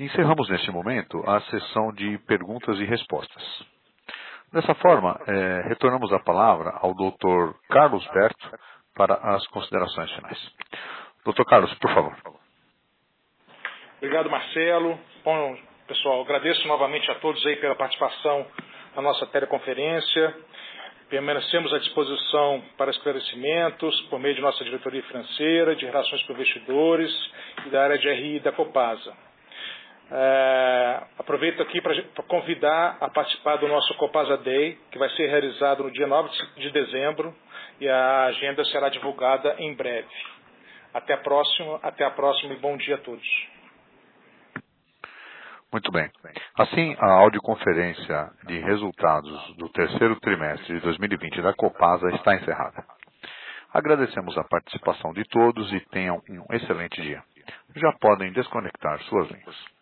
[0.00, 3.66] Encerramos neste momento a sessão de perguntas e respostas.
[4.50, 7.54] Dessa forma, é, retornamos a palavra ao Dr.
[7.68, 8.58] Carlos Berto
[8.96, 10.52] para as considerações finais.
[11.26, 11.44] Dr.
[11.44, 12.16] Carlos, por favor.
[13.98, 14.98] Obrigado, Marcelo.
[15.22, 18.46] Bom, pessoal, agradeço novamente a todos aí pela participação
[18.96, 20.34] na nossa teleconferência.
[21.08, 27.10] Permanecemos à disposição para esclarecimentos por meio de nossa diretoria financeira, de relações com investidores
[27.66, 29.28] e da área de RI da Copasa.
[30.10, 31.94] É, aproveito aqui para
[32.26, 36.70] convidar a participar do nosso Copasa Day, que vai ser realizado no dia 9 de
[36.70, 37.34] dezembro
[37.80, 40.08] e a agenda será divulgada em breve.
[40.92, 43.57] Até a próxima, até a próxima e bom dia a todos.
[45.72, 46.10] Muito bem.
[46.56, 52.84] Assim, a audioconferência de resultados do terceiro trimestre de 2020 da Copasa está encerrada.
[53.72, 57.22] Agradecemos a participação de todos e tenham um excelente dia.
[57.76, 59.77] Já podem desconectar suas linhas.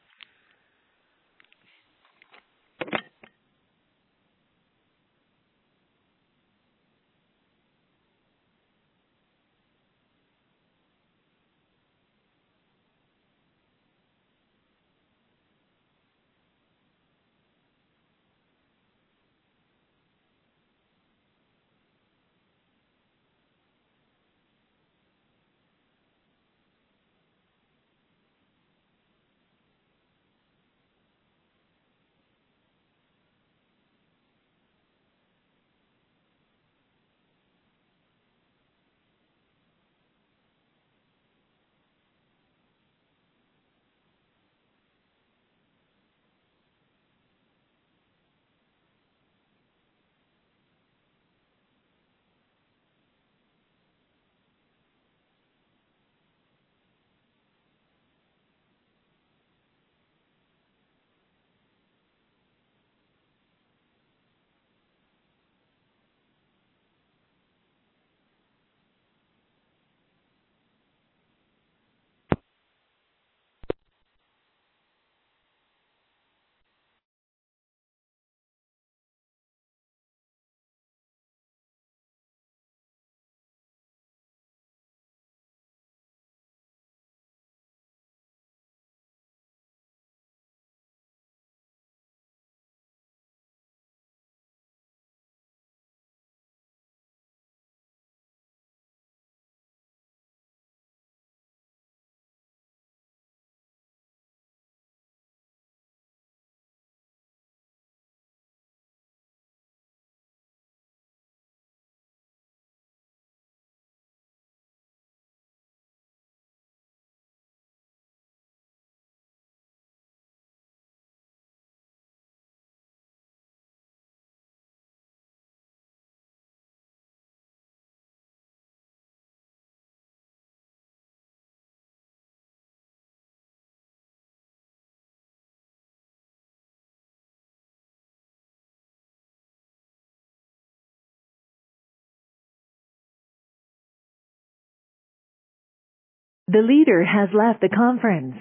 [146.57, 148.37] The leader has left the conference.